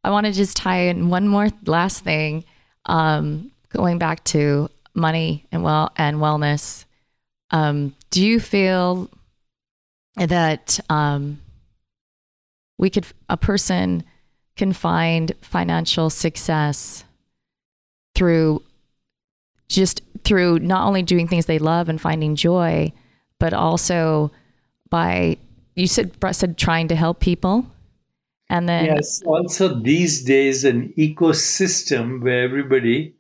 I 0.05 0.11
want 0.11 0.27
to 0.27 0.33
just 0.33 0.57
tie 0.57 0.81
in 0.81 1.09
one 1.09 1.27
more 1.27 1.49
last 1.65 2.05
thing, 2.05 2.45
um, 2.85 3.51
going 3.71 3.99
back 3.99 4.23
to 4.25 4.69
money 4.95 5.47
and 5.51 5.63
well 5.65 5.91
and 5.97 6.19
wellness. 6.19 6.85
Um, 7.51 7.95
do 8.11 8.25
you 8.25 8.39
feel 8.39 9.11
that 10.17 10.79
um, 10.91 11.41
we 12.79 12.91
could 12.91 13.07
a 13.31 13.37
person 13.37 14.05
can 14.57 14.73
find 14.73 15.33
financial 15.41 16.11
success 16.11 17.05
through 18.15 18.63
just 19.69 20.03
through 20.23 20.59
not 20.59 20.87
only 20.87 21.03
doing 21.03 21.27
things 21.27 21.47
they 21.47 21.59
love 21.59 21.89
and 21.89 22.01
finding 22.01 22.37
joy, 22.37 22.93
but 23.41 23.55
also 23.55 24.31
by 24.91 25.39
you 25.75 25.87
said 25.87 26.13
said 26.33 26.59
trying 26.59 26.89
to 26.89 26.95
help 26.95 27.21
people 27.21 27.67
and 28.55 28.69
then 28.69 28.85
yes, 28.85 29.21
also 29.27 29.81
these 29.81 30.23
days 30.23 30.65
an 30.65 30.95
ecosystem 30.97 32.23
where 32.23 32.45
everybody 32.45 33.13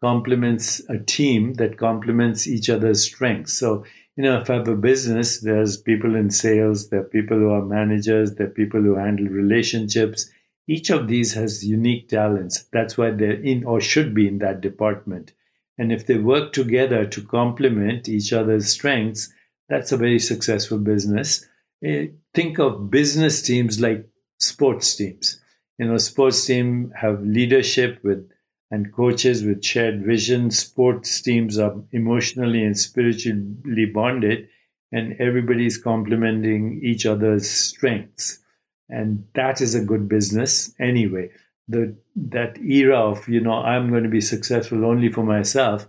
complements 0.00 0.80
a 0.88 0.98
team 0.98 1.54
that 1.54 1.76
complements 1.76 2.46
each 2.46 2.70
other's 2.70 3.02
strengths. 3.02 3.54
So, 3.54 3.84
you 4.16 4.22
know, 4.22 4.40
if 4.40 4.48
I 4.48 4.54
have 4.54 4.68
a 4.68 4.76
business, 4.76 5.40
there's 5.40 5.76
people 5.76 6.14
in 6.14 6.30
sales, 6.30 6.88
there 6.88 7.00
are 7.00 7.14
people 7.16 7.36
who 7.36 7.50
are 7.50 7.64
managers, 7.64 8.36
there 8.36 8.46
are 8.46 8.50
people 8.50 8.80
who 8.80 8.94
handle 8.94 9.26
relationships. 9.26 10.30
Each 10.68 10.90
of 10.90 11.08
these 11.08 11.34
has 11.34 11.66
unique 11.66 12.08
talents. 12.08 12.66
That's 12.72 12.96
why 12.96 13.10
they're 13.10 13.42
in 13.42 13.64
or 13.64 13.80
should 13.80 14.14
be 14.14 14.28
in 14.28 14.38
that 14.38 14.60
department. 14.60 15.32
And 15.78 15.90
if 15.90 16.06
they 16.06 16.18
work 16.18 16.52
together 16.52 17.06
to 17.06 17.22
complement 17.22 18.08
each 18.08 18.32
other's 18.32 18.68
strengths, 18.70 19.32
that's 19.68 19.90
a 19.90 19.96
very 19.96 20.20
successful 20.20 20.78
business. 20.78 21.44
Eh, 21.84 22.06
think 22.34 22.60
of 22.60 22.88
business 22.88 23.42
teams 23.42 23.80
like 23.80 24.08
sports 24.38 24.94
teams. 24.96 25.40
You 25.78 25.88
know, 25.88 25.98
sports 25.98 26.44
team 26.44 26.92
have 26.96 27.22
leadership 27.22 28.00
with 28.02 28.30
and 28.70 28.92
coaches 28.92 29.44
with 29.44 29.64
shared 29.64 30.04
vision. 30.04 30.50
Sports 30.50 31.20
teams 31.20 31.58
are 31.58 31.74
emotionally 31.92 32.64
and 32.64 32.76
spiritually 32.76 33.86
bonded, 33.86 34.48
and 34.92 35.18
everybody 35.20 35.66
is 35.66 35.78
complementing 35.78 36.80
each 36.82 37.06
other's 37.06 37.48
strengths. 37.48 38.40
And 38.88 39.24
that 39.34 39.60
is 39.60 39.74
a 39.74 39.84
good 39.84 40.08
business 40.08 40.74
anyway. 40.78 41.30
The 41.68 41.96
that 42.14 42.58
era 42.58 42.98
of 42.98 43.28
you 43.28 43.40
know 43.40 43.54
I'm 43.54 43.90
going 43.90 44.04
to 44.04 44.08
be 44.08 44.20
successful 44.20 44.84
only 44.84 45.10
for 45.10 45.24
myself. 45.24 45.86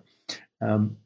Um, 0.59 0.97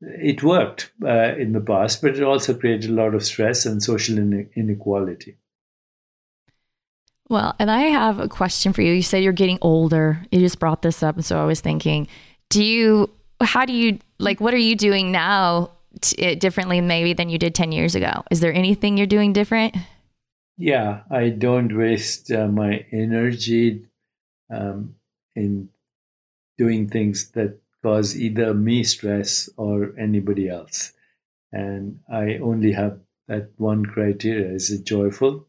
it 0.00 0.42
worked 0.42 0.92
uh, 1.04 1.34
in 1.36 1.52
the 1.52 1.60
past, 1.60 2.02
but 2.02 2.16
it 2.16 2.22
also 2.22 2.54
created 2.54 2.90
a 2.90 2.94
lot 2.94 3.14
of 3.14 3.24
stress 3.24 3.66
and 3.66 3.82
social 3.82 4.18
inequality. 4.18 5.36
Well, 7.28 7.54
and 7.58 7.70
I 7.70 7.80
have 7.82 8.18
a 8.20 8.28
question 8.28 8.72
for 8.72 8.82
you. 8.82 8.92
You 8.92 9.02
said 9.02 9.22
you're 9.22 9.32
getting 9.32 9.58
older. 9.60 10.24
You 10.30 10.40
just 10.40 10.58
brought 10.58 10.82
this 10.82 11.02
up. 11.02 11.16
And 11.16 11.24
so 11.24 11.38
I 11.38 11.44
was 11.44 11.60
thinking, 11.60 12.08
do 12.48 12.64
you, 12.64 13.10
how 13.42 13.66
do 13.66 13.72
you, 13.72 13.98
like, 14.18 14.40
what 14.40 14.54
are 14.54 14.58
you 14.58 14.74
doing 14.74 15.12
now 15.12 15.72
t- 16.00 16.22
eh, 16.22 16.34
differently 16.36 16.80
maybe 16.80 17.12
than 17.12 17.28
you 17.28 17.38
did 17.38 17.54
10 17.54 17.72
years 17.72 17.94
ago? 17.94 18.24
Is 18.30 18.40
there 18.40 18.52
anything 18.52 18.96
you're 18.96 19.06
doing 19.06 19.32
different? 19.32 19.76
Yeah, 20.56 21.02
I 21.10 21.28
don't 21.28 21.76
waste 21.76 22.32
uh, 22.32 22.48
my 22.48 22.84
energy 22.90 23.84
um, 24.50 24.94
in 25.36 25.68
doing 26.56 26.88
things 26.88 27.30
that 27.32 27.60
cause 27.82 28.18
either 28.18 28.54
me 28.54 28.82
stress 28.82 29.48
or 29.56 29.94
anybody 29.98 30.48
else. 30.48 30.92
And 31.52 32.00
I 32.12 32.38
only 32.38 32.72
have 32.72 32.98
that 33.28 33.50
one 33.56 33.84
criteria 33.84 34.52
is 34.52 34.70
it 34.70 34.84
joyful? 34.84 35.47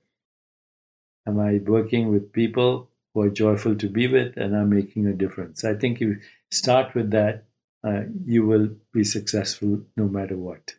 Am 1.29 1.39
I 1.39 1.59
working 1.63 2.11
with 2.11 2.33
people 2.33 2.89
who 3.13 3.21
are 3.21 3.29
joyful 3.29 3.75
to 3.75 3.87
be 3.87 4.07
with 4.07 4.35
and 4.35 4.57
I'm 4.57 4.71
making 4.71 5.05
a 5.05 5.13
difference? 5.13 5.63
I 5.63 5.75
think 5.75 5.97
if 5.97 6.01
you 6.01 6.17
start 6.49 6.95
with 6.95 7.11
that, 7.11 7.45
uh, 7.83 8.01
you 8.25 8.47
will 8.47 8.69
be 8.91 9.03
successful 9.03 9.79
no 9.95 10.07
matter 10.07 10.35
what. 10.35 10.73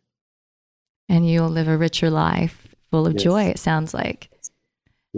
And 1.09 1.31
you'll 1.31 1.51
live 1.51 1.69
a 1.69 1.77
richer 1.77 2.11
life 2.11 2.67
full 2.91 3.07
of 3.07 3.15
yes. 3.15 3.23
joy, 3.23 3.43
it 3.45 3.61
sounds 3.61 3.95
like. 3.95 4.29
Yes. 4.33 4.51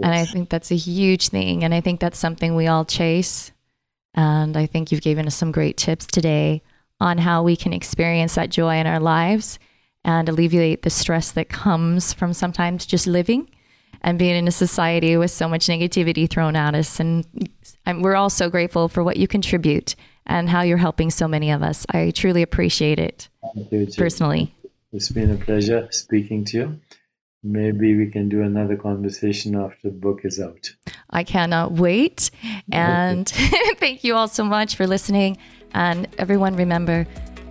And 0.03 0.13
I 0.13 0.25
think 0.25 0.49
that's 0.49 0.71
a 0.71 0.75
huge 0.75 1.29
thing. 1.29 1.63
And 1.63 1.73
I 1.73 1.81
think 1.81 1.99
that's 1.99 2.19
something 2.19 2.55
we 2.55 2.67
all 2.67 2.85
chase. 2.85 3.51
And 4.13 4.55
I 4.55 4.67
think 4.67 4.91
you've 4.91 5.01
given 5.01 5.25
us 5.25 5.35
some 5.35 5.51
great 5.51 5.77
tips 5.77 6.05
today 6.05 6.61
on 6.99 7.17
how 7.17 7.41
we 7.41 7.55
can 7.55 7.73
experience 7.73 8.35
that 8.35 8.51
joy 8.51 8.77
in 8.77 8.85
our 8.85 8.99
lives 8.99 9.57
and 10.05 10.29
alleviate 10.29 10.83
the 10.83 10.91
stress 10.91 11.31
that 11.31 11.49
comes 11.49 12.13
from 12.13 12.33
sometimes 12.33 12.85
just 12.85 13.07
living 13.07 13.49
and 14.03 14.19
being 14.19 14.35
in 14.35 14.47
a 14.47 14.51
society 14.51 15.15
with 15.17 15.31
so 15.31 15.47
much 15.47 15.67
negativity 15.67 16.29
thrown 16.29 16.55
at 16.55 16.75
us. 16.75 16.99
And 16.99 17.25
I'm, 17.85 18.01
we're 18.01 18.15
all 18.15 18.29
so 18.29 18.49
grateful 18.49 18.89
for 18.89 19.03
what 19.03 19.17
you 19.17 19.27
contribute 19.27 19.95
and 20.25 20.49
how 20.49 20.61
you're 20.61 20.77
helping 20.77 21.09
so 21.09 21.27
many 21.27 21.51
of 21.51 21.63
us. 21.63 21.85
I 21.89 22.11
truly 22.11 22.41
appreciate 22.41 22.99
it 22.99 23.29
personally. 23.97 24.53
It's 24.91 25.09
been 25.09 25.31
a 25.31 25.37
pleasure 25.37 25.87
speaking 25.91 26.45
to 26.45 26.57
you. 26.57 26.79
Maybe 27.45 27.97
we 27.97 28.09
can 28.09 28.29
do 28.29 28.41
another 28.41 28.77
conversation 28.77 29.55
after 29.55 29.89
the 29.89 29.95
book 29.95 30.21
is 30.23 30.39
out. 30.39 30.69
I 31.09 31.23
cannot 31.23 31.73
wait. 31.73 32.31
And 32.71 33.27
thank 33.77 34.03
you 34.05 34.15
all 34.15 34.29
so 34.29 34.45
much 34.45 34.77
for 34.77 34.87
listening. 34.87 35.37
And 35.73 36.07
everyone, 36.17 36.55
remember 36.55 37.05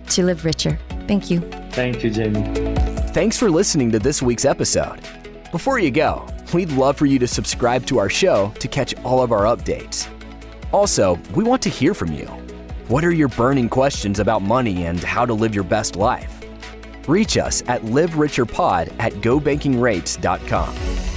to 0.09 0.23
live 0.23 0.45
richer. 0.45 0.79
Thank 1.07 1.29
you. 1.29 1.41
Thank 1.71 2.03
you, 2.03 2.11
Jaime. 2.11 2.75
Thanks 3.13 3.37
for 3.37 3.51
listening 3.51 3.91
to 3.91 3.99
this 3.99 4.21
week's 4.21 4.45
episode. 4.45 4.99
Before 5.51 5.77
you 5.77 5.91
go, 5.91 6.27
we'd 6.53 6.71
love 6.71 6.97
for 6.97 7.05
you 7.05 7.19
to 7.19 7.27
subscribe 7.27 7.85
to 7.87 7.97
our 7.97 8.09
show 8.09 8.51
to 8.59 8.67
catch 8.67 8.95
all 9.03 9.21
of 9.21 9.31
our 9.31 9.43
updates. 9.43 10.09
Also, 10.71 11.19
we 11.35 11.43
want 11.43 11.61
to 11.61 11.69
hear 11.69 11.93
from 11.93 12.11
you. 12.11 12.25
What 12.87 13.05
are 13.05 13.11
your 13.11 13.29
burning 13.29 13.69
questions 13.69 14.19
about 14.19 14.41
money 14.41 14.85
and 14.85 14.99
how 14.99 15.25
to 15.25 15.33
live 15.33 15.55
your 15.55 15.63
best 15.63 15.95
life? 15.95 16.41
Reach 17.07 17.37
us 17.37 17.63
at 17.67 17.81
livericherpod 17.81 18.93
at 18.99 19.13
gobankingrates.com. 19.13 21.12